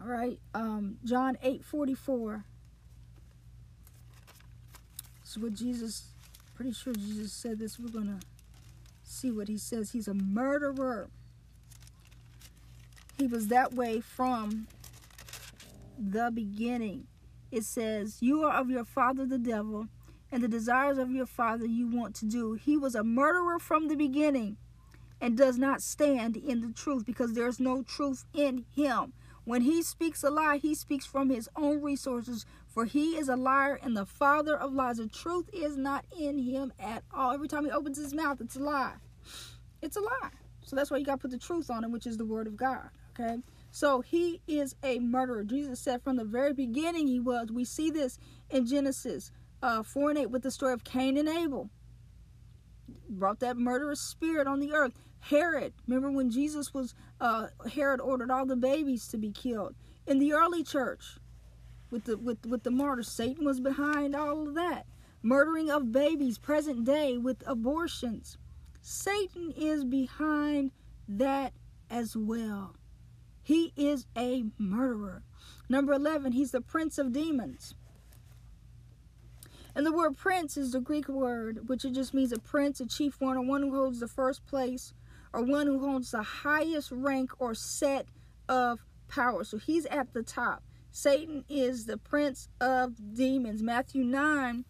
All 0.00 0.08
right. 0.08 0.40
Um, 0.54 0.96
John 1.04 1.36
8 1.42 1.62
44. 1.62 2.46
So 5.24 5.42
what 5.42 5.52
Jesus, 5.52 6.08
pretty 6.54 6.72
sure 6.72 6.94
Jesus 6.94 7.34
said 7.34 7.58
this. 7.58 7.78
We're 7.78 7.90
going 7.90 8.18
to 8.18 8.26
see 9.02 9.30
what 9.30 9.48
he 9.48 9.58
says. 9.58 9.90
He's 9.90 10.08
a 10.08 10.14
murderer. 10.14 11.10
He 13.18 13.26
was 13.26 13.48
that 13.48 13.74
way 13.74 14.00
from 14.00 14.68
the 15.98 16.30
beginning. 16.32 17.08
It 17.52 17.64
says, 17.64 18.22
You 18.22 18.44
are 18.44 18.58
of 18.58 18.70
your 18.70 18.86
father 18.86 19.26
the 19.26 19.36
devil 19.36 19.88
and 20.32 20.42
the 20.42 20.48
desires 20.48 20.98
of 20.98 21.10
your 21.10 21.26
father 21.26 21.66
you 21.66 21.86
want 21.86 22.14
to 22.16 22.24
do. 22.24 22.54
He 22.54 22.76
was 22.76 22.94
a 22.94 23.04
murderer 23.04 23.58
from 23.58 23.88
the 23.88 23.96
beginning 23.96 24.56
and 25.20 25.36
does 25.36 25.58
not 25.58 25.82
stand 25.82 26.36
in 26.36 26.60
the 26.60 26.72
truth 26.72 27.04
because 27.04 27.34
there 27.34 27.46
is 27.46 27.60
no 27.60 27.82
truth 27.82 28.24
in 28.32 28.64
him. 28.74 29.12
When 29.44 29.62
he 29.62 29.82
speaks 29.82 30.22
a 30.22 30.30
lie, 30.30 30.58
he 30.58 30.74
speaks 30.74 31.06
from 31.06 31.30
his 31.30 31.48
own 31.56 31.82
resources, 31.82 32.46
for 32.68 32.84
he 32.84 33.16
is 33.16 33.28
a 33.28 33.36
liar 33.36 33.78
and 33.82 33.96
the 33.96 34.06
father 34.06 34.56
of 34.56 34.72
lies. 34.72 34.98
The 34.98 35.08
truth 35.08 35.48
is 35.52 35.76
not 35.76 36.04
in 36.16 36.38
him 36.38 36.72
at 36.78 37.02
all. 37.12 37.32
Every 37.32 37.48
time 37.48 37.64
he 37.64 37.70
opens 37.70 37.98
his 37.98 38.14
mouth, 38.14 38.40
it's 38.40 38.56
a 38.56 38.60
lie. 38.60 38.94
It's 39.82 39.96
a 39.96 40.00
lie. 40.00 40.30
So 40.64 40.76
that's 40.76 40.90
why 40.90 40.98
you 40.98 41.04
got 41.04 41.14
to 41.14 41.18
put 41.18 41.30
the 41.30 41.38
truth 41.38 41.70
on 41.70 41.84
him, 41.84 41.90
which 41.90 42.06
is 42.06 42.16
the 42.16 42.24
word 42.24 42.46
of 42.46 42.56
God. 42.56 42.90
Okay? 43.18 43.38
So 43.72 44.00
he 44.00 44.40
is 44.46 44.76
a 44.82 44.98
murderer. 44.98 45.44
Jesus 45.44 45.80
said 45.80 46.02
from 46.02 46.16
the 46.16 46.24
very 46.24 46.52
beginning 46.52 47.06
he 47.06 47.20
was. 47.20 47.50
We 47.50 47.64
see 47.64 47.90
this 47.90 48.18
in 48.50 48.66
Genesis 48.66 49.32
uh, 49.62 49.82
4 49.82 50.10
and 50.10 50.18
8 50.20 50.26
with 50.26 50.42
the 50.42 50.50
story 50.50 50.72
of 50.72 50.84
Cain 50.84 51.16
and 51.16 51.28
Abel. 51.28 51.70
Brought 53.08 53.40
that 53.40 53.56
murderous 53.56 54.00
spirit 54.00 54.46
on 54.46 54.60
the 54.60 54.72
earth. 54.72 54.92
Herod, 55.20 55.74
remember 55.86 56.10
when 56.10 56.30
Jesus 56.30 56.72
was, 56.72 56.94
uh, 57.20 57.48
Herod 57.72 58.00
ordered 58.00 58.30
all 58.30 58.46
the 58.46 58.56
babies 58.56 59.06
to 59.08 59.18
be 59.18 59.30
killed. 59.30 59.74
In 60.06 60.18
the 60.18 60.32
early 60.32 60.64
church, 60.64 61.18
with 61.90 62.04
the, 62.04 62.16
with, 62.16 62.46
with 62.46 62.62
the 62.62 62.70
martyrs, 62.70 63.08
Satan 63.08 63.44
was 63.44 63.60
behind 63.60 64.14
all 64.14 64.48
of 64.48 64.54
that. 64.54 64.86
Murdering 65.22 65.70
of 65.70 65.92
babies, 65.92 66.38
present 66.38 66.84
day, 66.84 67.18
with 67.18 67.42
abortions. 67.46 68.38
Satan 68.80 69.52
is 69.56 69.84
behind 69.84 70.70
that 71.06 71.52
as 71.90 72.16
well. 72.16 72.76
He 73.42 73.72
is 73.76 74.06
a 74.16 74.44
murderer. 74.58 75.22
Number 75.68 75.92
11, 75.92 76.32
he's 76.32 76.52
the 76.52 76.60
prince 76.60 76.98
of 76.98 77.12
demons. 77.12 77.74
And 79.74 79.86
the 79.86 79.92
word 79.92 80.16
prince 80.16 80.56
is 80.56 80.72
the 80.72 80.80
Greek 80.80 81.08
word, 81.08 81.68
which 81.68 81.84
it 81.84 81.92
just 81.92 82.12
means 82.12 82.32
a 82.32 82.38
prince, 82.38 82.80
a 82.80 82.86
chief 82.86 83.20
one, 83.20 83.36
or 83.36 83.42
one 83.42 83.62
who 83.62 83.74
holds 83.74 84.00
the 84.00 84.08
first 84.08 84.44
place, 84.46 84.92
or 85.32 85.42
one 85.42 85.66
who 85.66 85.78
holds 85.78 86.10
the 86.10 86.22
highest 86.22 86.90
rank 86.90 87.30
or 87.38 87.54
set 87.54 88.06
of 88.48 88.80
power. 89.08 89.44
So 89.44 89.58
he's 89.58 89.86
at 89.86 90.12
the 90.12 90.22
top. 90.22 90.62
Satan 90.92 91.44
is 91.48 91.86
the 91.86 91.96
prince 91.96 92.48
of 92.60 93.14
demons. 93.14 93.62
Matthew 93.62 94.02
9 94.02 94.64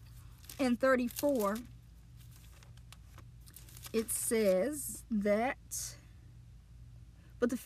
and 0.59 0.79
34. 0.79 1.57
It 3.91 4.11
says 4.11 5.03
that, 5.09 5.95
but 7.39 7.49
the 7.49 7.57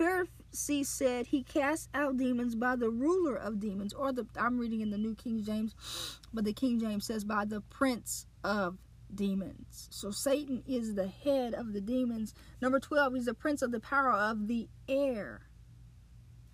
Pharisees 0.56 0.88
said 0.88 1.28
he 1.28 1.44
cast 1.44 1.89
out 1.94 2.15
demons 2.15 2.56
by 2.56 2.78
the 2.78 2.89
ruler 2.89 3.36
of 3.36 3.60
demons, 3.60 3.94
or 3.94 4.13
the 4.13 4.26
I'm 4.39 4.58
reading 4.58 4.80
in 4.80 4.89
the 4.89 4.98
New 4.98 5.13
King 5.13 5.44
James, 5.44 5.76
but 6.34 6.46
the 6.46 6.54
King 6.54 6.80
James 6.80 7.06
says 7.06 7.26
by 7.26 7.44
the 7.44 7.60
prince 7.60 8.26
of 8.41 8.78
demons. 9.13 9.89
So 9.91 10.12
Satan 10.12 10.63
is 10.65 10.96
the 10.96 11.08
head 11.10 11.54
of 11.54 11.74
the 11.74 11.82
demons. 11.82 12.34
Number 12.62 12.80
12, 12.80 13.15
he's 13.15 13.26
the 13.26 13.34
prince 13.34 13.62
of 13.62 13.74
the 13.74 13.82
power 13.82 14.13
of 14.13 14.48
the 14.48 14.70
air. 14.88 15.41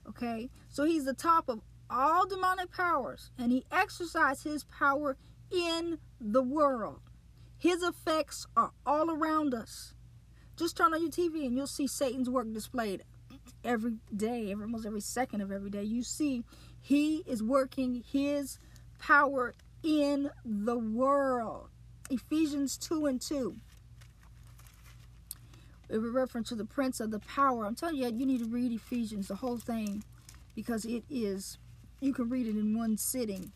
Okay? 0.10 0.50
So 0.68 0.84
he's 0.84 1.06
the 1.06 1.14
top 1.14 1.48
of 1.48 1.62
all 1.88 2.26
demonic 2.26 2.72
powers, 2.72 3.30
and 3.38 3.52
he 3.52 3.66
exercises 3.72 4.52
his 4.52 4.64
power 4.64 5.16
in 5.52 6.00
the 6.20 6.42
world. 6.42 7.02
His 7.56 7.84
effects 7.84 8.48
are 8.58 8.72
all 8.84 9.12
around 9.12 9.54
us. 9.54 9.94
Just 10.58 10.76
turn 10.76 10.92
on 10.92 11.04
your 11.04 11.12
TV 11.12 11.46
and 11.46 11.56
you'll 11.56 11.68
see 11.68 11.86
Satan's 11.86 12.30
work 12.30 12.52
displayed 12.52 13.04
every 13.64 13.98
day, 14.16 14.54
almost 14.54 14.86
every 14.86 15.02
second 15.02 15.42
of 15.42 15.52
every 15.52 15.70
day. 15.70 15.84
You 15.84 16.04
see, 16.04 16.44
he 16.80 17.24
is 17.26 17.44
working 17.44 18.04
his 18.12 18.60
power 19.00 19.54
in 19.84 20.30
the 20.46 20.78
world. 20.78 21.70
Ephesians 22.10 22.78
2 22.78 23.06
and 23.06 23.22
2. 23.22 23.56
A 25.92 26.00
reference 26.00 26.50
to 26.50 26.56
the 26.56 26.66
prince 26.66 27.00
of 27.00 27.12
the 27.12 27.20
power. 27.20 27.66
I'm 27.66 27.76
telling 27.76 27.96
you, 27.96 28.08
you 28.08 28.26
need 28.26 28.40
to 28.40 28.50
read 28.50 28.72
Ephesians, 28.72 29.28
the 29.28 29.36
whole 29.36 29.58
thing, 29.58 30.04
because 30.56 30.86
it 30.86 31.04
is, 31.10 31.58
you 32.00 32.14
can 32.14 32.30
read 32.30 32.48
it 32.48 32.58
in 32.58 32.78
one 32.78 32.98
sitting. 32.98 33.52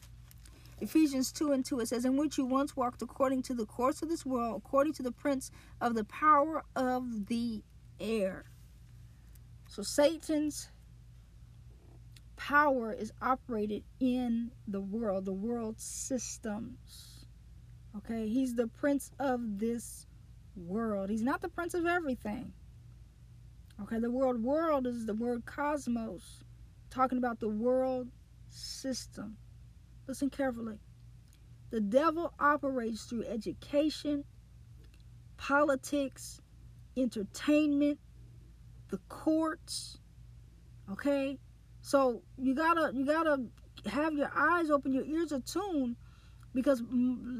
Ephesians 0.82 1.32
2 1.32 1.54
and 1.54 1.64
2, 1.64 1.80
it 1.80 1.88
says, 1.88 2.04
In 2.04 2.18
which 2.18 2.38
you 2.38 2.46
once 2.46 2.76
walked 2.76 3.02
according 3.02 3.42
to 3.44 3.54
the 3.54 3.66
course 3.66 4.02
of 4.02 4.10
this 4.10 4.26
world, 4.26 4.62
according 4.66 4.94
to 4.94 5.04
the 5.04 5.12
prince 5.12 5.50
of 5.80 5.96
the 5.96 6.04
power 6.04 6.64
of 6.76 7.28
the 7.28 7.64
air. 8.00 8.46
So 9.68 9.84
Satan's 9.84 10.70
power 12.36 12.94
is 12.94 13.12
operated 13.22 13.84
in 14.00 14.52
the 14.68 14.82
world, 14.82 15.26
the 15.26 15.34
world 15.34 15.80
systems. 15.80 17.26
Okay, 17.98 18.28
he's 18.28 18.56
the 18.56 18.68
prince 18.68 19.12
of 19.20 19.60
this 19.60 20.06
world. 20.56 21.10
He's 21.10 21.24
not 21.24 21.42
the 21.42 21.50
prince 21.50 21.74
of 21.74 21.86
everything. 21.86 22.54
Okay, 23.82 24.00
the 24.00 24.12
word 24.12 24.44
world 24.44 24.88
is 24.88 25.06
the 25.06 25.14
word 25.14 25.46
cosmos. 25.46 26.42
talking 26.90 27.18
about 27.18 27.40
the 27.40 27.50
world 27.50 28.08
system. 28.50 29.38
Listen 30.08 30.30
carefully. 30.30 30.80
The 31.72 31.82
devil 31.82 32.34
operates 32.40 33.04
through 33.04 33.26
education, 33.26 34.24
politics, 35.36 36.42
entertainment, 36.96 38.00
the 38.96 39.02
courts. 39.10 39.98
Okay? 40.90 41.38
So 41.82 42.22
you 42.38 42.56
gotta 42.56 42.92
you 42.94 43.06
gotta 43.06 43.44
have 43.88 44.14
your 44.14 44.32
eyes 44.36 44.70
open, 44.70 44.94
your 44.94 45.06
ears 45.06 45.32
attuned, 45.32 45.98
because 46.54 46.82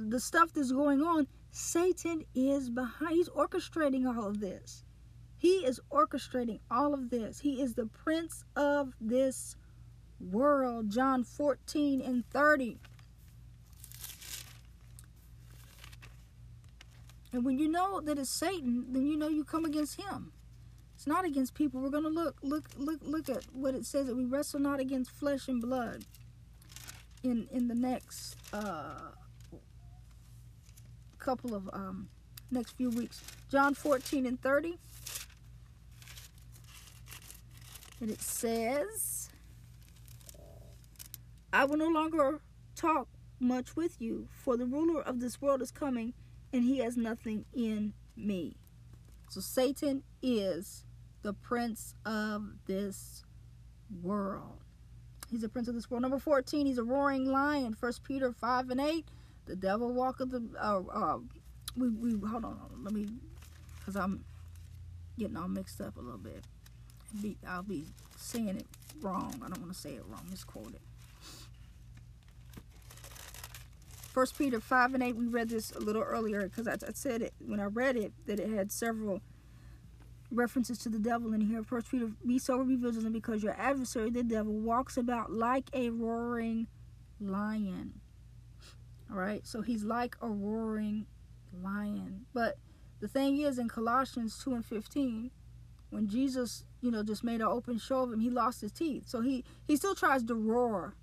the 0.10 0.20
stuff 0.20 0.52
that's 0.54 0.72
going 0.72 1.02
on, 1.02 1.28
Satan 1.52 2.24
is 2.36 2.70
behind. 2.70 3.16
He's 3.16 3.30
orchestrating 3.30 4.06
all 4.06 4.26
of 4.26 4.42
this. 4.42 4.84
He 5.38 5.66
is 5.66 5.80
orchestrating 5.92 6.60
all 6.70 6.94
of 6.94 7.10
this. 7.10 7.40
He 7.40 7.62
is 7.62 7.74
the 7.76 7.86
prince 7.86 8.44
of 8.56 8.94
this 9.00 9.56
world. 10.20 10.90
John 10.90 11.24
14 11.24 12.02
and 12.02 12.26
30. 12.32 12.80
And 17.32 17.46
when 17.46 17.58
you 17.58 17.70
know 17.70 18.02
that 18.02 18.18
it's 18.18 18.30
Satan, 18.30 18.88
then 18.90 19.06
you 19.06 19.18
know 19.18 19.28
you 19.28 19.44
come 19.44 19.66
against 19.66 20.00
him. 20.00 20.32
It's 21.06 21.12
not 21.12 21.24
against 21.24 21.54
people. 21.54 21.82
We're 21.82 21.92
going 21.92 22.02
to 22.02 22.10
look 22.10 22.38
look 22.42 22.68
look 22.80 23.00
look 23.04 23.30
at 23.30 23.44
what 23.54 23.76
it 23.76 23.86
says 23.86 24.08
that 24.08 24.16
we 24.16 24.26
wrestle 24.26 24.60
not 24.60 24.80
against 24.80 25.12
flesh 25.12 25.48
and 25.48 25.62
blood 25.62 26.04
in 27.22 27.48
in 27.52 27.68
the 27.68 27.76
next 27.76 28.38
uh, 28.52 29.12
couple 31.20 31.54
of 31.54 31.70
um, 31.74 32.10
next 32.50 32.72
few 32.72 32.90
weeks. 32.90 33.22
John 33.52 33.76
14 33.76 34.26
and 34.26 34.42
30. 34.42 34.80
And 38.02 38.10
it 38.10 38.20
says, 38.20 39.30
I 41.54 41.66
will 41.66 41.78
no 41.78 41.88
longer 41.88 42.40
talk 42.76 43.10
much 43.40 43.76
with 43.76 44.02
you, 44.02 44.28
for 44.32 44.58
the 44.58 44.66
ruler 44.66 45.04
of 45.04 45.20
this 45.20 45.40
world 45.40 45.62
is 45.62 45.70
coming, 45.70 46.16
and 46.52 46.64
he 46.64 46.80
has 46.80 46.98
nothing 46.98 47.46
in 47.54 47.94
me. 48.18 48.56
So 49.30 49.40
Satan 49.40 50.02
is 50.24 50.85
the 51.26 51.34
prince 51.34 51.96
of 52.06 52.44
this 52.68 53.24
world. 54.04 54.60
He's 55.32 55.44
a 55.44 55.50
prince 55.50 55.68
of 55.68 55.74
this 55.74 55.90
world. 55.90 56.04
Number 56.04 56.20
14, 56.20 56.68
he's 56.68 56.78
a 56.78 56.84
roaring 56.84 57.26
lion. 57.26 57.74
First 57.74 58.04
Peter 58.04 58.32
5 58.32 58.70
and 58.70 58.80
8. 58.80 59.06
The 59.48 59.56
devil 59.56 59.92
walk 59.92 60.20
walketh 60.20 60.32
the 60.32 60.44
uh, 60.60 60.82
uh 60.82 61.18
we, 61.76 61.90
we 61.90 62.28
hold 62.28 62.46
on, 62.46 62.60
let 62.84 62.94
me 62.94 63.08
because 63.80 63.96
I'm 63.96 64.24
getting 65.18 65.36
all 65.36 65.48
mixed 65.48 65.82
up 65.82 65.98
a 65.98 66.00
little 66.00 66.20
bit. 66.20 66.44
Be, 67.22 67.38
I'll 67.48 67.64
be 67.64 67.86
saying 68.18 68.50
it 68.50 68.68
wrong. 69.02 69.34
I 69.44 69.50
don't 69.50 69.60
want 69.60 69.74
to 69.74 69.80
say 69.80 69.94
it 69.94 70.04
wrong. 70.08 70.26
Misquote 70.30 70.74
it. 70.74 70.82
First 74.14 74.38
Peter 74.38 74.60
5 74.60 74.94
and 74.94 75.04
8, 75.04 75.16
we 75.16 75.28
read 75.28 75.50
this 75.50 75.72
a 75.72 75.80
little 75.80 76.02
earlier 76.02 76.44
because 76.44 76.68
I, 76.68 76.74
I, 76.74 76.92
said 76.94 77.22
it 77.22 77.34
when 77.46 77.60
I 77.60 77.66
read 77.66 77.98
it 77.98 78.14
that 78.28 78.40
it 78.40 78.50
had 78.50 78.72
several 78.72 79.22
references 80.36 80.78
to 80.80 80.90
the 80.90 81.00
devil 81.00 81.34
in 81.34 81.42
here. 81.42 81.64
First 81.64 81.90
Peter, 81.92 82.10
be 82.26 82.40
sober, 82.40 82.64
be 82.64 82.76
vigilant, 82.76 83.14
because 83.14 83.44
your 83.44 83.56
adversary, 83.60 84.10
the 84.10 84.24
devil, 84.24 84.54
walks 84.54 84.98
about 84.98 85.32
like 85.32 85.70
a 85.74 85.90
roaring 85.90 86.68
lion. 87.20 88.02
All 89.12 89.18
right, 89.18 89.46
so 89.46 89.62
he's 89.62 89.84
like 89.84 90.16
a 90.22 90.30
roaring 90.30 91.06
lion. 91.64 92.26
But 92.34 92.58
the 93.00 93.08
thing 93.08 93.40
is, 93.40 93.60
in 93.60 93.68
Colossians 93.68 94.42
2 94.44 94.56
and 94.56 94.66
15, 94.66 95.32
when 95.90 96.08
Jesus, 96.08 96.66
you 96.82 96.92
know, 96.92 97.04
just 97.04 97.24
made 97.24 97.42
an 97.42 97.48
open 97.48 97.78
show 97.78 98.00
of 98.00 98.12
him, 98.12 98.20
he 98.20 98.30
lost 98.30 98.62
his 98.62 98.72
teeth. 98.72 99.04
So 99.08 99.22
he 99.22 99.44
he 99.68 99.76
still 99.76 99.96
tries 99.96 100.24
to 100.24 100.36
roar. 100.36 100.96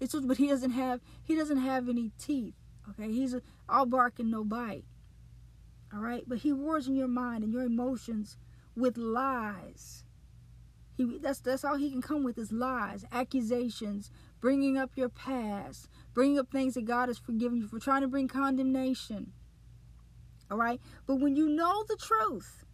It's 0.00 0.12
just, 0.12 0.26
but 0.26 0.38
he 0.38 0.48
doesn't 0.48 0.72
have 0.72 1.00
he 1.22 1.36
doesn't 1.36 1.58
have 1.58 1.88
any 1.88 2.10
teeth. 2.18 2.54
Okay, 2.90 3.12
he's 3.12 3.34
a, 3.34 3.42
all 3.68 3.86
bark 3.86 4.18
and 4.18 4.30
no 4.30 4.44
bite. 4.44 4.84
All 5.94 6.00
right, 6.00 6.24
but 6.26 6.38
he 6.38 6.52
roars 6.52 6.88
in 6.88 6.96
your 6.96 7.08
mind 7.08 7.44
and 7.44 7.52
your 7.52 7.62
emotions 7.62 8.38
with 8.76 8.96
lies. 8.96 10.04
He 10.94 11.18
that's 11.18 11.40
that's 11.40 11.64
all 11.64 11.76
he 11.76 11.90
can 11.90 12.02
come 12.02 12.22
with 12.22 12.38
is 12.38 12.52
lies, 12.52 13.04
accusations, 13.12 14.10
bringing 14.40 14.76
up 14.76 14.90
your 14.96 15.08
past, 15.08 15.88
bringing 16.14 16.38
up 16.38 16.50
things 16.50 16.74
that 16.74 16.84
God 16.84 17.08
has 17.08 17.18
forgiven 17.18 17.58
you 17.58 17.68
for, 17.68 17.78
trying 17.78 18.02
to 18.02 18.08
bring 18.08 18.28
condemnation. 18.28 19.32
All 20.50 20.58
right, 20.58 20.80
but 21.06 21.16
when 21.16 21.34
you 21.34 21.48
know 21.48 21.84
the 21.88 21.96
truth, 21.96 22.64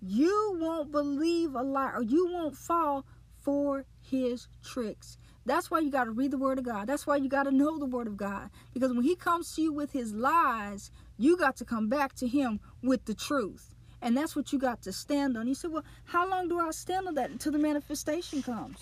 you 0.00 0.56
won't 0.60 0.92
believe 0.92 1.54
a 1.54 1.62
lie 1.62 1.92
or 1.92 2.02
you 2.02 2.28
won't 2.32 2.56
fall 2.56 3.04
for 3.40 3.86
his 4.00 4.48
tricks. 4.64 5.18
That's 5.44 5.70
why 5.70 5.80
you 5.80 5.90
got 5.90 6.04
to 6.04 6.12
read 6.12 6.30
the 6.30 6.38
Word 6.38 6.58
of 6.58 6.64
God. 6.64 6.86
That's 6.86 7.06
why 7.06 7.16
you 7.16 7.28
got 7.28 7.44
to 7.44 7.50
know 7.50 7.78
the 7.78 7.86
Word 7.86 8.06
of 8.06 8.16
God. 8.16 8.50
Because 8.72 8.92
when 8.92 9.02
He 9.02 9.16
comes 9.16 9.54
to 9.54 9.62
you 9.62 9.72
with 9.72 9.92
His 9.92 10.12
lies, 10.12 10.90
you 11.18 11.36
got 11.36 11.56
to 11.56 11.64
come 11.64 11.88
back 11.88 12.14
to 12.16 12.28
Him 12.28 12.60
with 12.82 13.06
the 13.06 13.14
truth. 13.14 13.71
And 14.02 14.16
that's 14.16 14.34
what 14.34 14.52
you 14.52 14.58
got 14.58 14.82
to 14.82 14.92
stand 14.92 15.38
on. 15.38 15.46
You 15.46 15.54
say, 15.54 15.68
well, 15.68 15.84
how 16.04 16.28
long 16.28 16.48
do 16.48 16.58
I 16.58 16.72
stand 16.72 17.06
on 17.06 17.14
that 17.14 17.30
until 17.30 17.52
the 17.52 17.58
manifestation 17.58 18.42
comes? 18.42 18.78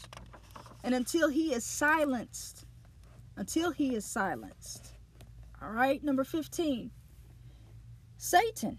And 0.82 0.94
until 0.94 1.28
he 1.28 1.52
is 1.52 1.62
silenced. 1.62 2.64
Until 3.36 3.70
he 3.70 3.94
is 3.94 4.06
silenced. 4.06 4.94
All 5.62 5.70
right, 5.70 6.02
number 6.02 6.24
15. 6.24 6.90
Satan. 8.16 8.78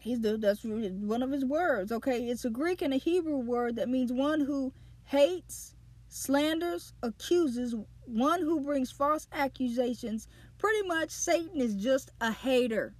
He's 0.00 0.20
the 0.20 0.36
that's 0.36 0.64
one 0.64 1.22
of 1.22 1.30
his 1.30 1.44
words. 1.44 1.92
Okay, 1.92 2.24
it's 2.26 2.44
a 2.44 2.50
Greek 2.50 2.82
and 2.82 2.92
a 2.92 2.98
Hebrew 2.98 3.36
word 3.36 3.76
that 3.76 3.88
means 3.88 4.12
one 4.12 4.40
who 4.40 4.72
hates, 5.04 5.74
slanders, 6.08 6.92
accuses, 7.02 7.74
one 8.04 8.40
who 8.40 8.60
brings 8.60 8.90
false 8.90 9.26
accusations. 9.32 10.28
Pretty 10.58 10.86
much 10.86 11.10
Satan 11.10 11.60
is 11.60 11.74
just 11.74 12.10
a 12.20 12.32
hater. 12.32 12.94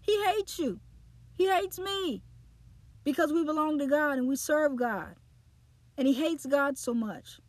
He 0.00 0.22
hates 0.24 0.58
you. 0.58 0.80
He 1.42 1.48
hates 1.48 1.76
me 1.76 2.22
because 3.02 3.32
we 3.32 3.44
belong 3.44 3.76
to 3.80 3.88
God 3.88 4.16
and 4.16 4.28
we 4.28 4.36
serve 4.36 4.76
God. 4.76 5.16
And 5.98 6.06
he 6.06 6.14
hates 6.14 6.46
God 6.46 6.78
so 6.78 6.94
much. 6.94 7.40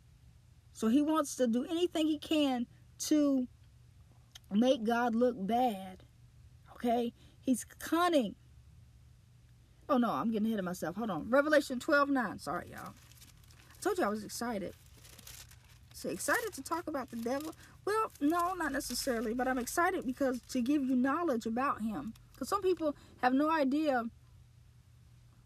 So 0.72 0.88
he 0.88 1.00
wants 1.00 1.36
to 1.36 1.46
do 1.46 1.64
anything 1.70 2.08
he 2.08 2.18
can 2.18 2.66
to 3.06 3.46
make 4.50 4.82
God 4.82 5.14
look 5.14 5.36
bad. 5.38 6.02
Okay? 6.72 7.12
He's 7.40 7.64
cunning. 7.78 8.34
Oh 9.88 9.98
no, 9.98 10.10
I'm 10.10 10.32
getting 10.32 10.48
ahead 10.48 10.58
of 10.58 10.64
myself. 10.64 10.96
Hold 10.96 11.10
on. 11.10 11.30
Revelation 11.30 11.78
12 11.78 12.10
9. 12.10 12.40
Sorry, 12.40 12.70
y'all. 12.72 12.94
I 13.70 13.80
told 13.80 13.98
you 13.98 14.04
I 14.06 14.08
was 14.08 14.24
excited. 14.24 14.74
So 15.92 16.08
excited 16.08 16.52
to 16.54 16.62
talk 16.64 16.88
about 16.88 17.10
the 17.10 17.16
devil? 17.18 17.54
Well, 17.84 18.10
no, 18.20 18.54
not 18.54 18.72
necessarily, 18.72 19.34
but 19.34 19.46
I'm 19.46 19.58
excited 19.58 20.04
because 20.04 20.40
to 20.48 20.60
give 20.60 20.82
you 20.82 20.96
knowledge 20.96 21.46
about 21.46 21.80
him. 21.80 22.12
Because 22.34 22.48
some 22.48 22.62
people 22.62 22.96
have 23.22 23.32
no 23.32 23.50
idea 23.50 24.04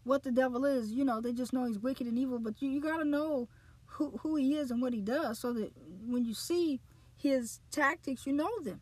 what 0.03 0.23
the 0.23 0.31
devil 0.31 0.65
is. 0.65 0.91
You 0.91 1.05
know, 1.05 1.21
they 1.21 1.31
just 1.31 1.53
know 1.53 1.65
he's 1.65 1.79
wicked 1.79 2.07
and 2.07 2.17
evil, 2.17 2.39
but 2.39 2.61
you, 2.61 2.69
you 2.69 2.81
got 2.81 2.97
to 2.97 3.05
know 3.05 3.47
who, 3.85 4.17
who 4.21 4.35
he 4.35 4.55
is 4.55 4.71
and 4.71 4.81
what 4.81 4.93
he 4.93 5.01
does 5.01 5.39
so 5.39 5.53
that 5.53 5.71
when 6.05 6.25
you 6.25 6.33
see 6.33 6.81
his 7.15 7.59
tactics, 7.71 8.25
you 8.25 8.33
know 8.33 8.59
them. 8.61 8.81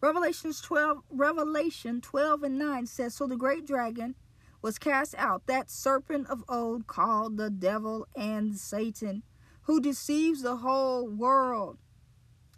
Revelations 0.00 0.60
12, 0.60 0.98
Revelation 1.10 2.00
12 2.00 2.42
and 2.44 2.58
9 2.58 2.86
says, 2.86 3.14
So 3.14 3.26
the 3.26 3.36
great 3.36 3.66
dragon 3.66 4.16
was 4.60 4.78
cast 4.78 5.14
out, 5.16 5.46
that 5.46 5.70
serpent 5.70 6.28
of 6.28 6.44
old 6.48 6.86
called 6.86 7.36
the 7.36 7.50
devil 7.50 8.06
and 8.16 8.56
Satan, 8.56 9.24
who 9.62 9.80
deceives 9.80 10.42
the 10.42 10.56
whole 10.56 11.08
world 11.08 11.78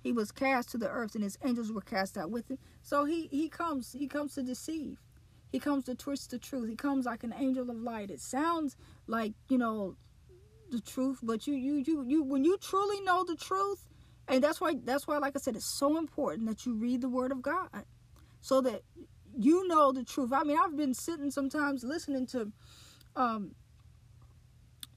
he 0.05 0.13
was 0.13 0.31
cast 0.31 0.71
to 0.71 0.79
the 0.79 0.89
earth 0.89 1.15
and 1.15 1.25
his 1.25 1.39
angels 1.43 1.73
were 1.73 1.81
cast 1.81 2.19
out 2.19 2.31
with 2.31 2.51
him 2.51 2.59
so 2.85 3.05
he 3.07 3.27
he 3.29 3.49
comes 3.49 3.93
he 3.93 4.07
comes 4.07 4.35
to 4.35 4.43
deceive 4.43 5.01
he 5.51 5.59
comes 5.59 5.85
to 5.85 5.95
twist 5.95 6.31
the 6.31 6.39
truth 6.39 6.69
he 6.69 6.77
comes 6.77 7.07
like 7.07 7.25
an 7.25 7.35
angel 7.37 7.69
of 7.71 7.77
light 7.77 8.11
it 8.11 8.21
sounds 8.21 8.77
like 9.07 9.33
you 9.49 9.59
know 9.59 9.97
the 10.71 10.81
truth 10.81 11.19
but 11.23 11.47
you 11.47 11.55
you 11.55 11.77
you 11.87 12.05
you 12.07 12.23
when 12.23 12.45
you 12.45 12.57
truly 12.59 13.01
know 13.01 13.25
the 13.25 13.37
truth 13.37 13.89
and 14.29 14.45
that's 14.45 14.61
why 14.61 14.75
that's 14.85 15.07
why 15.07 15.17
like 15.19 15.35
i 15.35 15.39
said 15.39 15.57
it's 15.57 15.65
so 15.65 15.97
important 15.97 16.47
that 16.47 16.67
you 16.67 16.75
read 16.75 17.01
the 17.01 17.09
word 17.09 17.33
of 17.33 17.41
god 17.43 17.69
so 18.43 18.61
that 18.61 18.83
you 19.37 19.67
know 19.67 19.91
the 19.91 20.05
truth 20.05 20.33
i 20.33 20.45
mean 20.45 20.59
i've 20.63 20.77
been 20.77 20.95
sitting 20.95 21.31
sometimes 21.31 21.83
listening 21.83 22.27
to 22.27 22.53
um 23.17 23.55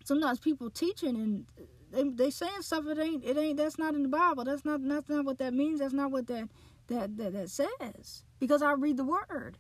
sometimes 0.04 0.40
people 0.40 0.70
teaching 0.70 1.16
and 1.16 1.46
they 1.92 2.04
they 2.04 2.30
saying 2.30 2.62
stuff 2.62 2.86
it 2.88 3.00
ain't 3.00 3.24
it 3.24 3.38
ain't 3.38 3.58
that's 3.58 3.78
not 3.78 3.96
in 3.96 4.04
the 4.04 4.10
Bible. 4.10 4.44
That's 4.44 4.66
not 4.66 4.86
that's 4.88 5.10
not 5.10 5.26
what 5.26 5.38
that 5.40 5.54
means. 5.54 5.80
That's 5.80 5.94
not 5.94 6.12
what 6.12 6.28
that 6.28 6.50
that 6.88 7.18
that, 7.18 7.34
that 7.34 7.50
says. 7.50 8.24
Because 8.40 8.62
I 8.62 8.74
read 8.74 8.98
the 8.98 9.04
word. 9.04 9.58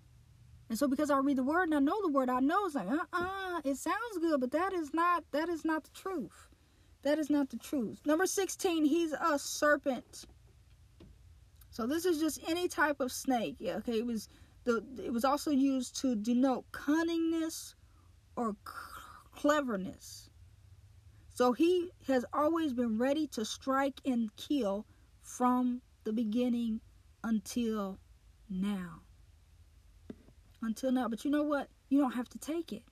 And 0.69 0.77
so 0.77 0.87
because 0.87 1.09
I 1.09 1.17
read 1.19 1.37
the 1.37 1.43
word 1.43 1.63
and 1.63 1.75
I 1.75 1.79
know 1.79 2.01
the 2.01 2.11
word, 2.11 2.29
I 2.29 2.39
know 2.39 2.65
it's 2.65 2.75
like, 2.75 2.89
uh-uh, 2.89 3.61
it 3.63 3.77
sounds 3.77 4.17
good, 4.19 4.41
but 4.41 4.51
that 4.51 4.73
is 4.73 4.93
not 4.93 5.23
that 5.31 5.49
is 5.49 5.63
not 5.63 5.83
the 5.83 5.91
truth. 5.91 6.49
That 7.03 7.19
is 7.19 7.29
not 7.29 7.49
the 7.49 7.57
truth. 7.57 8.01
Number 8.05 8.25
16, 8.25 8.85
he's 8.85 9.13
a 9.13 9.39
serpent. 9.39 10.25
So 11.69 11.85
this 11.85 12.05
is 12.05 12.19
just 12.19 12.39
any 12.49 12.67
type 12.67 12.99
of 12.99 13.11
snake. 13.11 13.55
Yeah, 13.59 13.75
okay. 13.77 13.99
It 13.99 14.05
was 14.05 14.27
the 14.65 14.83
it 15.01 15.13
was 15.13 15.23
also 15.23 15.51
used 15.51 15.95
to 16.01 16.15
denote 16.15 16.65
cunningness 16.71 17.75
or 18.35 18.55
cleverness. 19.31 20.29
So 21.33 21.53
he 21.53 21.91
has 22.07 22.25
always 22.33 22.73
been 22.73 22.97
ready 22.97 23.27
to 23.27 23.45
strike 23.45 24.01
and 24.05 24.35
kill 24.35 24.85
from 25.21 25.81
the 26.03 26.11
beginning 26.11 26.81
until 27.23 27.99
now. 28.49 29.01
Until 30.61 30.91
now. 30.91 31.07
But 31.07 31.25
you 31.25 31.31
know 31.31 31.43
what? 31.43 31.69
You 31.89 31.99
don't 31.99 32.13
have 32.13 32.29
to 32.29 32.37
take 32.37 32.71
it. 32.71 32.83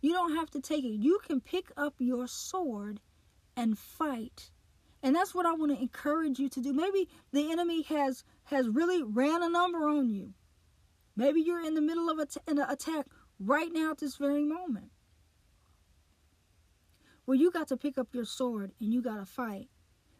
You 0.00 0.12
don't 0.12 0.34
have 0.36 0.50
to 0.50 0.60
take 0.60 0.84
it. 0.84 0.96
You 0.96 1.20
can 1.26 1.40
pick 1.40 1.70
up 1.76 1.94
your 1.98 2.26
sword 2.26 3.00
and 3.56 3.78
fight. 3.78 4.50
And 5.02 5.14
that's 5.14 5.34
what 5.34 5.46
I 5.46 5.52
want 5.52 5.72
to 5.72 5.80
encourage 5.80 6.38
you 6.38 6.48
to 6.50 6.60
do. 6.60 6.72
Maybe 6.72 7.08
the 7.32 7.50
enemy 7.50 7.82
has 7.82 8.24
has 8.44 8.68
really 8.68 9.02
ran 9.02 9.42
a 9.42 9.48
number 9.48 9.88
on 9.88 10.08
you. 10.10 10.34
Maybe 11.16 11.40
you're 11.40 11.64
in 11.64 11.74
the 11.74 11.80
middle 11.80 12.08
of 12.08 12.18
an 12.18 12.58
attack 12.58 13.06
right 13.38 13.70
now 13.72 13.90
at 13.90 13.98
this 13.98 14.16
very 14.16 14.44
moment. 14.44 14.90
Well, 17.26 17.36
you 17.36 17.50
got 17.50 17.68
to 17.68 17.76
pick 17.76 17.98
up 17.98 18.08
your 18.14 18.24
sword 18.24 18.72
and 18.80 18.92
you 18.92 19.02
got 19.02 19.16
to 19.16 19.26
fight. 19.26 19.68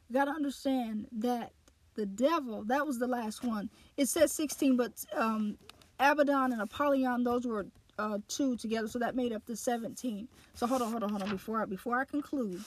You 0.09 0.15
got 0.15 0.27
to 0.27 0.33
understand 0.33 1.07
that 1.13 1.53
the 1.94 2.07
devil, 2.07 2.64
that 2.64 2.87
was 2.87 2.98
the 2.98 3.07
last 3.07 3.44
one. 3.44 3.70
It 3.96 4.09
says 4.09 4.33
16, 4.33 4.76
but 4.76 4.92
um, 5.14 5.59
Abaddon 5.98 6.53
and 6.53 6.62
Apollyon, 6.62 7.24
those 7.24 7.46
were 7.46 7.66
uh, 7.98 8.18
two 8.29 8.57
together, 8.57 8.88
so 8.88 8.98
that 8.98 9.14
made 9.14 9.33
up 9.33 9.44
the 9.46 9.57
17. 9.57 10.29
So 10.55 10.66
hold 10.66 10.83
on, 10.83 10.90
hold 10.90 11.03
on, 11.03 11.11
hold 11.11 11.22
on. 11.22 11.31
Before 11.31 11.62
I, 11.62 11.64
before 11.66 11.98
I 11.98 12.05
conclude, 12.05 12.62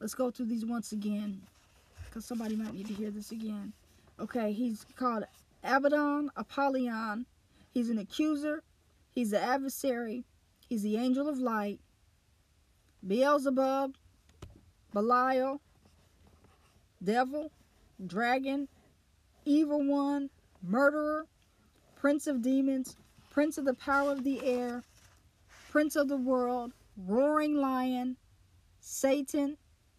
let's 0.00 0.14
go 0.14 0.30
through 0.30 0.46
these 0.46 0.64
once 0.64 0.92
again, 0.92 1.42
because 2.06 2.24
somebody 2.24 2.56
might 2.56 2.72
need 2.74 2.86
to 2.86 2.94
hear 2.94 3.10
this 3.10 3.32
again. 3.32 3.72
Okay, 4.20 4.52
he's 4.52 4.86
called 4.96 5.24
Abaddon, 5.64 6.30
Apollyon. 6.36 7.26
He's 7.74 7.90
an 7.90 7.98
accuser. 7.98 8.62
He's 9.10 9.30
the 9.30 9.40
adversary. 9.40 10.24
He's 10.68 10.82
the 10.82 10.96
angel 10.96 11.28
of 11.28 11.38
light. 11.38 11.80
Beelzebub, 13.06 13.94
Belial, 14.92 15.60
devil, 17.02 17.50
dragon, 18.06 18.68
evil 19.44 19.82
one, 19.84 20.30
murderer, 20.62 21.26
prince 21.96 22.26
of 22.26 22.42
demons, 22.42 22.96
prince 23.30 23.58
of 23.58 23.64
the 23.64 23.74
power 23.74 24.12
of 24.12 24.24
the 24.24 24.44
air, 24.44 24.82
prince 25.70 25.96
of 25.96 26.08
the 26.08 26.16
world, 26.16 26.72
roaring 26.96 27.56
lion, 27.56 28.16
Satan, 28.80 29.56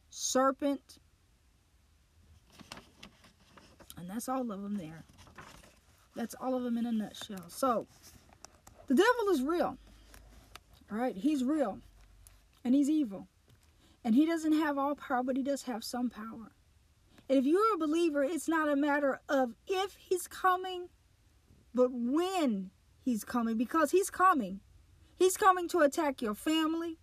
serpent. 0.09 0.99
And 3.97 4.09
that's 4.09 4.27
all 4.27 4.51
of 4.51 4.61
them 4.61 4.75
there. 4.75 5.03
That's 6.15 6.35
all 6.35 6.55
of 6.55 6.63
them 6.63 6.77
in 6.77 6.85
a 6.85 6.91
nutshell. 6.91 7.45
So, 7.47 7.87
the 8.87 8.95
devil 8.95 9.29
is 9.31 9.41
real. 9.41 9.77
All 10.91 10.97
right? 10.97 11.15
He's 11.15 11.43
real. 11.43 11.79
And 12.63 12.75
he's 12.75 12.89
evil. 12.89 13.27
And 14.03 14.13
he 14.13 14.25
doesn't 14.25 14.53
have 14.53 14.77
all 14.77 14.95
power, 14.95 15.23
but 15.23 15.37
he 15.37 15.43
does 15.43 15.63
have 15.63 15.83
some 15.83 16.09
power. 16.09 16.51
And 17.29 17.39
if 17.39 17.45
you're 17.45 17.75
a 17.75 17.77
believer, 17.77 18.23
it's 18.23 18.47
not 18.47 18.69
a 18.69 18.75
matter 18.75 19.19
of 19.29 19.53
if 19.67 19.95
he's 19.97 20.27
coming, 20.27 20.89
but 21.73 21.89
when 21.91 22.71
he's 23.01 23.23
coming, 23.23 23.57
because 23.57 23.91
he's 23.91 24.09
coming. 24.09 24.59
He's 25.17 25.37
coming 25.37 25.67
to 25.69 25.79
attack 25.79 26.21
your 26.21 26.33
family. 26.35 26.97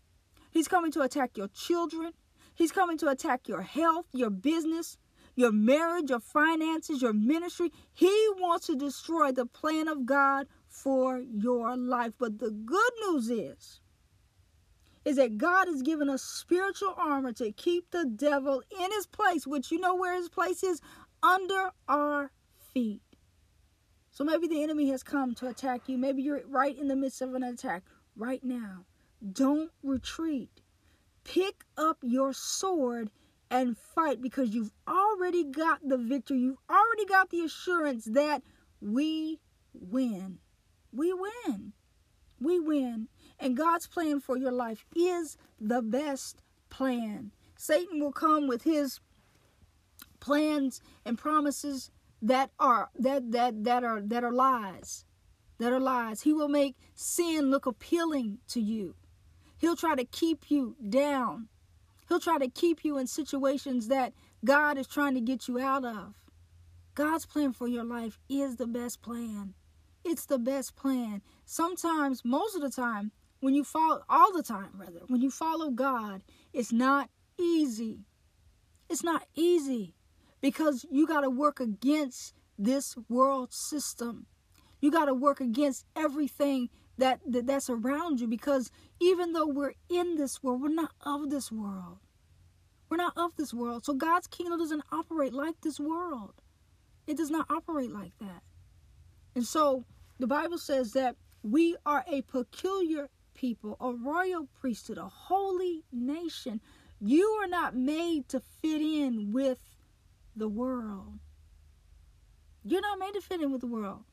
He's 0.50 0.68
coming 0.68 0.92
to 0.92 1.02
attack 1.02 1.36
your 1.36 1.48
children. 1.48 2.12
He's 2.54 2.72
coming 2.72 2.98
to 2.98 3.08
attack 3.08 3.48
your 3.48 3.62
health, 3.62 4.06
your 4.12 4.30
business, 4.30 4.98
your 5.36 5.52
marriage, 5.52 6.10
your 6.10 6.20
finances, 6.20 7.00
your 7.00 7.12
ministry. 7.12 7.72
He 7.94 8.28
wants 8.38 8.66
to 8.66 8.76
destroy 8.76 9.32
the 9.32 9.46
plan 9.46 9.88
of 9.88 10.04
God 10.04 10.48
for 10.68 11.18
your 11.18 11.76
life. 11.76 12.12
But 12.18 12.38
the 12.38 12.50
good 12.50 12.92
news 13.08 13.30
is, 13.30 13.79
is 15.04 15.16
that 15.16 15.38
God 15.38 15.68
has 15.68 15.82
given 15.82 16.08
us 16.08 16.22
spiritual 16.22 16.94
armor 16.96 17.32
to 17.34 17.52
keep 17.52 17.90
the 17.90 18.04
devil 18.04 18.62
in 18.78 18.92
his 18.92 19.06
place, 19.06 19.46
which 19.46 19.70
you 19.70 19.80
know 19.80 19.94
where 19.94 20.14
his 20.14 20.28
place 20.28 20.62
is 20.62 20.80
under 21.22 21.70
our 21.88 22.30
feet. 22.72 23.02
So 24.10 24.24
maybe 24.24 24.46
the 24.48 24.62
enemy 24.62 24.90
has 24.90 25.02
come 25.02 25.34
to 25.36 25.48
attack 25.48 25.88
you. 25.88 25.96
Maybe 25.96 26.22
you're 26.22 26.42
right 26.46 26.76
in 26.76 26.88
the 26.88 26.96
midst 26.96 27.22
of 27.22 27.34
an 27.34 27.42
attack 27.42 27.84
right 28.16 28.42
now. 28.44 28.84
Don't 29.32 29.70
retreat. 29.82 30.60
Pick 31.24 31.64
up 31.76 31.98
your 32.02 32.32
sword 32.32 33.10
and 33.50 33.76
fight 33.76 34.20
because 34.20 34.50
you've 34.50 34.72
already 34.88 35.44
got 35.44 35.80
the 35.86 35.98
victory. 35.98 36.38
You've 36.38 36.58
already 36.68 37.04
got 37.06 37.30
the 37.30 37.40
assurance 37.40 38.04
that 38.06 38.42
we 38.80 39.40
win. 39.72 40.38
We 40.92 41.12
win. 41.12 41.72
We 42.40 42.58
win. 42.58 43.08
And 43.40 43.56
God's 43.56 43.86
plan 43.86 44.20
for 44.20 44.36
your 44.36 44.52
life 44.52 44.84
is 44.94 45.38
the 45.58 45.80
best 45.80 46.42
plan. 46.68 47.32
Satan 47.56 48.00
will 48.00 48.12
come 48.12 48.46
with 48.46 48.62
his 48.62 49.00
plans 50.20 50.82
and 51.04 51.16
promises 51.16 51.90
that 52.22 52.50
are 52.58 52.90
that 52.98 53.32
that 53.32 53.64
that 53.64 53.82
are 53.82 54.00
that 54.02 54.24
are 54.24 54.32
lies. 54.32 55.06
That 55.58 55.72
are 55.72 55.80
lies. 55.80 56.22
He 56.22 56.32
will 56.32 56.48
make 56.48 56.76
sin 56.94 57.50
look 57.50 57.66
appealing 57.66 58.38
to 58.48 58.60
you. 58.60 58.94
He'll 59.58 59.76
try 59.76 59.94
to 59.94 60.04
keep 60.04 60.50
you 60.50 60.76
down. 60.88 61.48
He'll 62.08 62.20
try 62.20 62.38
to 62.38 62.48
keep 62.48 62.84
you 62.84 62.98
in 62.98 63.06
situations 63.06 63.88
that 63.88 64.14
God 64.44 64.78
is 64.78 64.86
trying 64.86 65.14
to 65.14 65.20
get 65.20 65.48
you 65.48 65.58
out 65.60 65.84
of. 65.84 66.14
God's 66.94 67.26
plan 67.26 67.52
for 67.52 67.68
your 67.68 67.84
life 67.84 68.18
is 68.28 68.56
the 68.56 68.66
best 68.66 69.02
plan. 69.02 69.54
It's 70.04 70.26
the 70.26 70.38
best 70.38 70.76
plan. 70.76 71.22
Sometimes, 71.44 72.24
most 72.24 72.56
of 72.56 72.62
the 72.62 72.70
time, 72.70 73.12
when 73.40 73.54
you 73.54 73.64
follow, 73.64 74.02
all 74.08 74.32
the 74.32 74.42
time 74.42 74.70
rather, 74.74 75.00
when 75.08 75.20
you 75.20 75.30
follow 75.30 75.70
God, 75.70 76.22
it's 76.52 76.72
not 76.72 77.10
easy. 77.38 78.04
It's 78.88 79.02
not 79.02 79.26
easy 79.34 79.94
because 80.40 80.84
you 80.90 81.06
got 81.06 81.22
to 81.22 81.30
work 81.30 81.60
against 81.60 82.34
this 82.58 82.96
world 83.08 83.52
system. 83.52 84.26
You 84.80 84.90
got 84.90 85.06
to 85.06 85.14
work 85.14 85.40
against 85.40 85.84
everything 85.96 86.68
that, 86.98 87.20
that 87.26 87.46
that's 87.46 87.70
around 87.70 88.20
you 88.20 88.26
because 88.26 88.70
even 89.00 89.32
though 89.32 89.46
we're 89.46 89.74
in 89.88 90.16
this 90.16 90.42
world, 90.42 90.62
we're 90.62 90.68
not 90.68 90.92
of 91.04 91.30
this 91.30 91.50
world. 91.50 91.98
We're 92.88 92.96
not 92.96 93.16
of 93.16 93.36
this 93.36 93.54
world. 93.54 93.84
So 93.84 93.94
God's 93.94 94.26
kingdom 94.26 94.58
doesn't 94.58 94.82
operate 94.90 95.32
like 95.32 95.60
this 95.62 95.78
world. 95.78 96.42
It 97.06 97.16
does 97.16 97.30
not 97.30 97.46
operate 97.50 97.90
like 97.90 98.12
that. 98.20 98.42
And 99.34 99.44
so 99.44 99.84
the 100.18 100.26
Bible 100.26 100.58
says 100.58 100.92
that 100.92 101.16
we 101.42 101.76
are 101.86 102.04
a 102.10 102.22
peculiar 102.22 103.08
people, 103.40 103.76
a 103.80 103.92
royal 103.92 104.46
priesthood, 104.60 104.98
a 104.98 105.08
holy 105.08 105.82
nation. 105.90 106.60
You 107.00 107.24
are 107.42 107.46
not 107.46 107.74
made 107.74 108.28
to 108.28 108.40
fit 108.60 108.82
in 108.82 109.32
with 109.32 109.58
the 110.36 110.48
world. 110.48 111.18
You're 112.62 112.82
not 112.82 112.98
made 112.98 113.14
to 113.14 113.22
fit 113.22 113.40
in 113.40 113.50
with 113.50 113.62
the 113.62 113.66
world. 113.66 114.04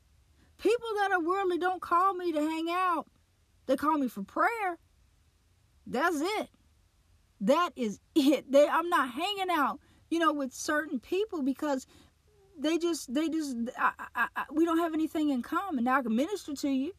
People 0.57 0.87
that 0.99 1.11
are 1.11 1.19
worldly 1.19 1.57
don't 1.57 1.81
call 1.81 2.13
me 2.13 2.31
to 2.31 2.39
hang 2.39 2.67
out. 2.69 3.07
They 3.65 3.75
call 3.75 3.97
me 3.97 4.07
for 4.07 4.23
prayer. 4.23 4.77
That's 5.85 6.21
it. 6.21 6.49
That 7.41 7.71
is 7.75 7.99
it. 8.15 8.49
They 8.49 8.65
I'm 8.65 8.89
not 8.89 9.11
hanging 9.11 9.49
out, 9.51 9.79
you 10.09 10.19
know, 10.19 10.31
with 10.31 10.53
certain 10.53 10.99
people 11.01 11.43
because 11.43 11.85
they 12.57 12.77
just 12.77 13.13
they 13.13 13.27
just 13.27 13.57
I, 13.77 13.91
I, 14.15 14.27
I, 14.37 14.43
we 14.53 14.63
don't 14.63 14.79
have 14.79 14.93
anything 14.93 15.29
in 15.29 15.41
common. 15.41 15.83
Now 15.83 15.97
I 15.97 16.01
can 16.01 16.15
minister 16.15 16.53
to 16.55 16.69
you, 16.69 16.93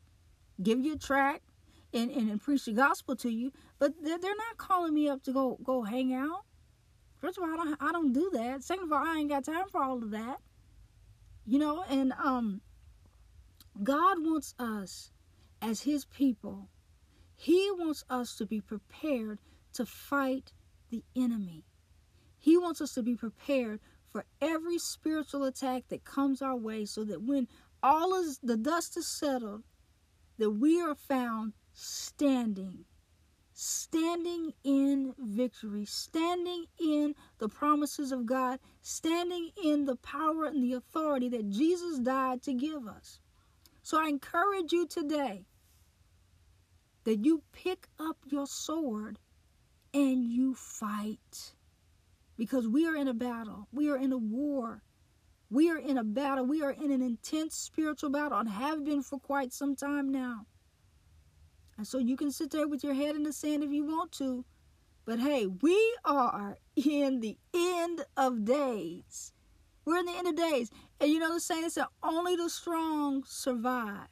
give 0.63 0.79
you 0.79 0.93
a 0.93 0.99
track, 0.99 1.43
and, 1.93 2.11
and, 2.11 2.31
and 2.31 2.41
preach 2.41 2.65
the 2.65 2.73
gospel 2.73 3.17
to 3.17 3.31
you, 3.31 3.53
but 3.79 3.93
they're, 4.03 4.19
they're 4.19 4.37
not 4.37 4.59
calling 4.59 4.95
me 4.95 5.09
up 5.09 5.23
to 5.25 5.33
go 5.33 5.59
go 5.63 5.83
hang 5.83 6.13
out. 6.15 6.45
First 7.19 7.39
of 7.39 7.45
all, 7.45 7.51
I 7.51 7.57
don't 7.57 7.77
I 7.81 7.93
don't 7.93 8.13
do 8.13 8.31
that. 8.35 8.63
Second 8.63 8.85
of 8.85 8.93
all, 8.93 9.05
I 9.07 9.19
ain't 9.19 9.31
got 9.31 9.45
time 9.45 9.69
for 9.71 9.83
all 9.83 10.03
of 10.03 10.11
that. 10.11 10.39
You 11.47 11.59
know, 11.59 11.85
and 11.89 12.13
um, 12.23 12.61
God 13.83 14.19
wants 14.21 14.55
us 14.59 15.11
as 15.63 15.83
His 15.83 16.05
people. 16.05 16.69
He 17.35 17.71
wants 17.73 18.05
us 18.11 18.37
to 18.37 18.47
be 18.47 18.61
prepared 18.61 19.39
to 19.75 19.87
fight 19.87 20.53
the 20.91 21.05
enemy. 21.17 21.65
He 22.39 22.57
wants 22.57 22.81
us 22.81 22.93
to 22.95 23.03
be 23.03 23.15
prepared 23.15 23.81
for 24.09 24.25
every 24.41 24.79
spiritual 24.79 25.45
attack 25.45 25.85
that 25.89 26.05
comes 26.05 26.43
our 26.43 26.57
way 26.57 26.85
so 26.85 27.05
that 27.05 27.23
when 27.23 27.47
all 27.83 28.15
is 28.15 28.39
the 28.43 28.57
dust 28.57 28.97
is 28.97 29.07
settled, 29.07 29.63
that 30.39 30.51
we 30.51 30.81
are 30.81 30.95
found 30.95 31.53
standing. 31.79 32.85
Standing 33.53 34.53
in 34.65 35.15
victory, 35.19 35.85
standing 35.85 36.67
in 36.79 37.15
the 37.39 37.49
promises 37.49 38.13
of 38.13 38.27
God, 38.27 38.61
standing 38.83 39.51
in 39.65 39.85
the 39.85 39.97
power 39.97 40.45
and 40.47 40.63
the 40.63 40.75
authority 40.75 41.29
that 41.31 41.51
Jesus 41.51 41.99
died 41.99 42.43
to 42.43 42.55
give 42.55 42.87
us. 42.87 43.21
So 43.83 44.01
I 44.01 44.09
encourage 44.09 44.73
you 44.73 44.87
today 44.87 45.45
that 47.05 47.25
you 47.25 47.43
pick 47.53 47.89
up 47.99 48.19
your 48.27 48.47
sword 48.47 49.19
and 49.95 50.25
you 50.25 50.55
fight. 50.55 51.55
Because 52.37 52.69
we 52.69 52.87
are 52.87 52.95
in 52.95 53.09
a 53.09 53.15
battle, 53.15 53.67
we 53.73 53.89
are 53.91 53.97
in 53.97 54.13
a 54.13 54.19
war. 54.19 54.83
We 55.51 55.71
are 55.71 55.79
in 55.79 55.97
a 55.97 56.05
battle. 56.05 56.45
We 56.45 56.63
are 56.63 56.71
in 56.71 56.91
an 56.93 57.03
intense 57.03 57.57
spiritual 57.57 58.11
battle 58.11 58.39
and 58.39 58.49
have 58.49 58.85
been 58.85 59.03
for 59.03 59.19
quite 59.19 59.53
some 59.53 59.75
time 59.75 60.13
now. 60.13 60.47
And 61.79 61.87
so 61.87 61.99
you 61.99 62.17
can 62.17 62.33
sit 62.33 62.51
there 62.51 62.69
with 62.69 62.85
your 62.85 62.95
head 62.95 63.17
in 63.17 63.23
the 63.25 63.33
sand 63.33 63.65
if 63.65 63.73
you 63.73 63.85
want 63.85 64.13
to, 64.15 64.45
But 65.07 65.21
hey, 65.21 65.47
we 65.47 65.97
are 66.05 66.59
in 66.77 67.21
the 67.21 67.39
end 67.55 68.05
of 68.17 68.45
days. 68.45 69.33
We're 69.85 69.99
in 69.99 70.07
the 70.07 70.13
end 70.17 70.29
of 70.29 70.37
days. 70.37 70.71
And 71.01 71.11
you 71.11 71.19
know 71.19 71.33
the 71.35 71.41
saying 71.41 71.63
that 71.77 71.89
only 72.03 72.37
the 72.37 72.51
strong 72.51 73.25
survive. 73.27 74.09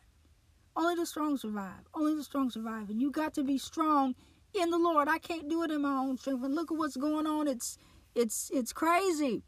Only 0.76 0.94
the 0.96 1.06
strong 1.06 1.36
survive. 1.38 1.82
Only 1.94 2.14
the 2.16 2.24
strong 2.24 2.50
survive. 2.50 2.90
And 2.90 3.00
you 3.02 3.10
got 3.10 3.34
to 3.34 3.44
be 3.44 3.58
strong 3.58 4.14
in 4.54 4.70
the 4.70 4.78
Lord. 4.78 5.08
I 5.08 5.18
can't 5.18 5.48
do 5.50 5.62
it 5.64 5.70
in 5.70 5.82
my 5.82 5.96
own 5.98 6.18
strength. 6.18 6.44
And 6.44 6.54
look 6.54 6.72
at 6.72 6.78
what's 6.78 6.96
going 6.96 7.26
on. 7.26 7.48
It's 7.48 7.78
it's 8.14 8.50
it's 8.54 8.72
crazy. 8.72 9.44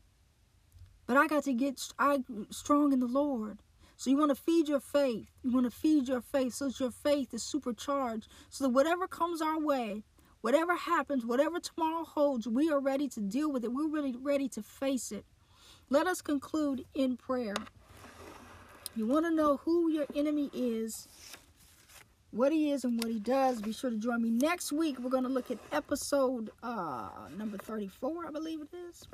But 1.07 1.17
I 1.17 1.29
got 1.29 1.45
to 1.45 1.55
get 1.55 1.81
I 1.99 2.21
strong 2.51 2.93
in 2.93 3.01
the 3.01 3.07
Lord. 3.07 3.61
So 3.99 4.11
you 4.11 4.17
want 4.17 4.31
to 4.31 4.41
feed 4.41 4.69
your 4.69 4.79
faith. 4.79 5.29
You 5.43 5.51
want 5.51 5.67
to 5.67 5.77
feed 5.77 6.07
your 6.07 6.21
faith 6.21 6.55
so 6.55 6.69
that 6.69 6.79
your 6.79 6.93
faith 6.93 7.35
is 7.35 7.43
supercharged. 7.43 8.29
So 8.49 8.65
that 8.65 8.71
whatever 8.71 9.09
comes 9.09 9.43
our 9.43 9.59
way, 9.59 10.05
whatever 10.41 10.77
happens, 10.77 11.27
whatever 11.27 11.59
tomorrow 11.59 12.05
holds, 12.05 12.47
we 12.47 12.71
are 12.71 12.79
ready 12.79 13.09
to 13.09 13.21
deal 13.21 13.51
with 13.51 13.65
it. 13.65 13.73
We're 13.73 13.89
really 13.89 14.15
ready 14.17 14.49
to 14.51 14.63
face 14.63 15.11
it. 15.11 15.25
Let 15.91 16.07
us 16.07 16.23
conclude 16.23 16.85
in 16.95 17.17
prayer. 17.17 17.57
You 18.95 19.05
want 19.05 19.27
to 19.27 19.33
know 19.33 19.57
who 19.57 19.91
your 19.91 20.07
enemy 20.15 20.49
is, 20.55 21.09
what 22.31 22.53
he 22.53 22.71
is, 22.71 22.85
and 22.85 23.03
what 23.03 23.13
he 23.13 23.19
does. 23.19 23.61
Be 23.61 23.73
sure 23.73 23.91
to 23.91 23.97
join 23.97 24.23
me 24.23 24.31
next 24.31 24.71
week. 24.71 25.01
We're 25.01 25.11
going 25.11 25.25
to 25.25 25.29
look 25.29 25.51
at 25.51 25.59
episode 25.73 26.51
uh, 26.63 27.09
number 27.37 27.59
34, 27.59 28.29
I 28.29 28.31
believe 28.31 28.61
it 28.61 28.77
is. 28.91 29.09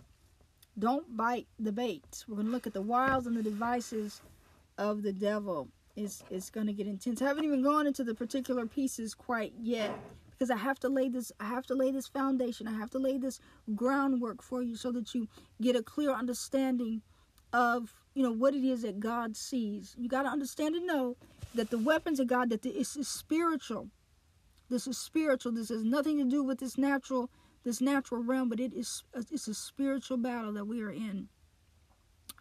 Don't 0.78 1.16
bite 1.16 1.46
the 1.58 1.72
bait. 1.72 2.26
We're 2.28 2.36
going 2.36 2.48
to 2.48 2.52
look 2.52 2.66
at 2.66 2.74
the 2.74 2.82
wiles 2.82 3.26
and 3.26 3.34
the 3.34 3.42
devices 3.42 4.20
of 4.78 5.02
the 5.02 5.12
devil 5.12 5.68
is 5.96 6.22
is 6.30 6.50
going 6.50 6.66
to 6.66 6.72
get 6.72 6.86
intense. 6.86 7.22
I 7.22 7.26
haven't 7.26 7.44
even 7.44 7.62
gone 7.62 7.86
into 7.86 8.04
the 8.04 8.14
particular 8.14 8.66
pieces 8.66 9.14
quite 9.14 9.52
yet 9.60 9.96
because 10.30 10.50
I 10.50 10.56
have 10.56 10.78
to 10.80 10.88
lay 10.88 11.08
this 11.08 11.32
I 11.40 11.44
have 11.44 11.66
to 11.66 11.74
lay 11.74 11.90
this 11.90 12.08
foundation. 12.08 12.66
I 12.66 12.72
have 12.72 12.90
to 12.90 12.98
lay 12.98 13.18
this 13.18 13.40
groundwork 13.74 14.42
for 14.42 14.62
you 14.62 14.76
so 14.76 14.90
that 14.92 15.14
you 15.14 15.28
get 15.60 15.76
a 15.76 15.82
clear 15.82 16.10
understanding 16.10 17.02
of, 17.52 17.94
you 18.14 18.22
know, 18.22 18.32
what 18.32 18.54
it 18.54 18.64
is 18.64 18.82
that 18.82 18.98
God 18.98 19.36
sees. 19.36 19.94
You 19.96 20.08
got 20.08 20.24
to 20.24 20.28
understand 20.28 20.74
and 20.74 20.86
know 20.86 21.16
that 21.54 21.70
the 21.70 21.78
weapons 21.78 22.18
of 22.18 22.26
God 22.26 22.50
that 22.50 22.62
this 22.62 22.96
is 22.96 23.06
spiritual. 23.06 23.88
This 24.68 24.88
is 24.88 24.98
spiritual. 24.98 25.52
This 25.52 25.68
has 25.68 25.84
nothing 25.84 26.18
to 26.18 26.24
do 26.24 26.42
with 26.42 26.58
this 26.58 26.76
natural 26.76 27.30
this 27.62 27.80
natural 27.80 28.22
realm, 28.22 28.48
but 28.48 28.60
it 28.60 28.74
is 28.74 29.04
it's 29.14 29.48
a 29.48 29.54
spiritual 29.54 30.16
battle 30.16 30.52
that 30.52 30.66
we 30.66 30.82
are 30.82 30.90
in. 30.90 31.28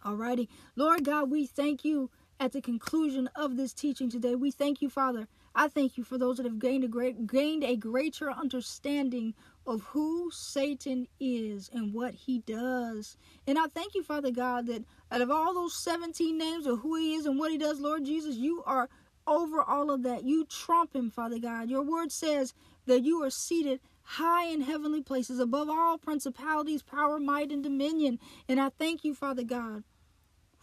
Alrighty. 0.04 0.48
Lord 0.76 1.04
God, 1.04 1.30
we 1.30 1.46
thank 1.46 1.84
you 1.84 2.10
at 2.44 2.52
the 2.52 2.60
conclusion 2.60 3.26
of 3.34 3.56
this 3.56 3.72
teaching 3.72 4.10
today. 4.10 4.34
We 4.34 4.50
thank 4.50 4.82
you, 4.82 4.90
Father. 4.90 5.26
I 5.54 5.66
thank 5.66 5.96
you 5.96 6.04
for 6.04 6.18
those 6.18 6.36
that 6.36 6.44
have 6.44 6.58
gained 6.58 6.84
a 6.84 6.88
great 6.88 7.26
gained 7.26 7.64
a 7.64 7.74
greater 7.74 8.30
understanding 8.30 9.32
of 9.66 9.80
who 9.84 10.30
Satan 10.30 11.08
is 11.18 11.70
and 11.72 11.94
what 11.94 12.12
he 12.12 12.40
does. 12.40 13.16
And 13.46 13.58
I 13.58 13.66
thank 13.68 13.94
you, 13.94 14.02
Father 14.02 14.30
God, 14.30 14.66
that 14.66 14.84
out 15.10 15.22
of 15.22 15.30
all 15.30 15.54
those 15.54 15.74
17 15.74 16.36
names 16.36 16.66
of 16.66 16.80
who 16.80 16.96
he 16.96 17.14
is 17.14 17.24
and 17.24 17.38
what 17.38 17.50
he 17.50 17.56
does, 17.56 17.80
Lord 17.80 18.04
Jesus, 18.04 18.36
you 18.36 18.62
are 18.66 18.90
over 19.26 19.62
all 19.62 19.90
of 19.90 20.02
that. 20.02 20.24
You 20.24 20.44
trump 20.44 20.94
him, 20.94 21.10
Father 21.10 21.38
God. 21.38 21.70
Your 21.70 21.82
word 21.82 22.12
says 22.12 22.52
that 22.84 23.04
you 23.04 23.22
are 23.22 23.30
seated 23.30 23.80
high 24.02 24.48
in 24.48 24.60
heavenly 24.60 25.00
places 25.00 25.38
above 25.38 25.70
all 25.70 25.96
principalities, 25.96 26.82
power, 26.82 27.18
might, 27.18 27.50
and 27.50 27.62
dominion. 27.62 28.18
And 28.50 28.60
I 28.60 28.68
thank 28.68 29.02
you, 29.02 29.14
Father 29.14 29.44
God, 29.44 29.82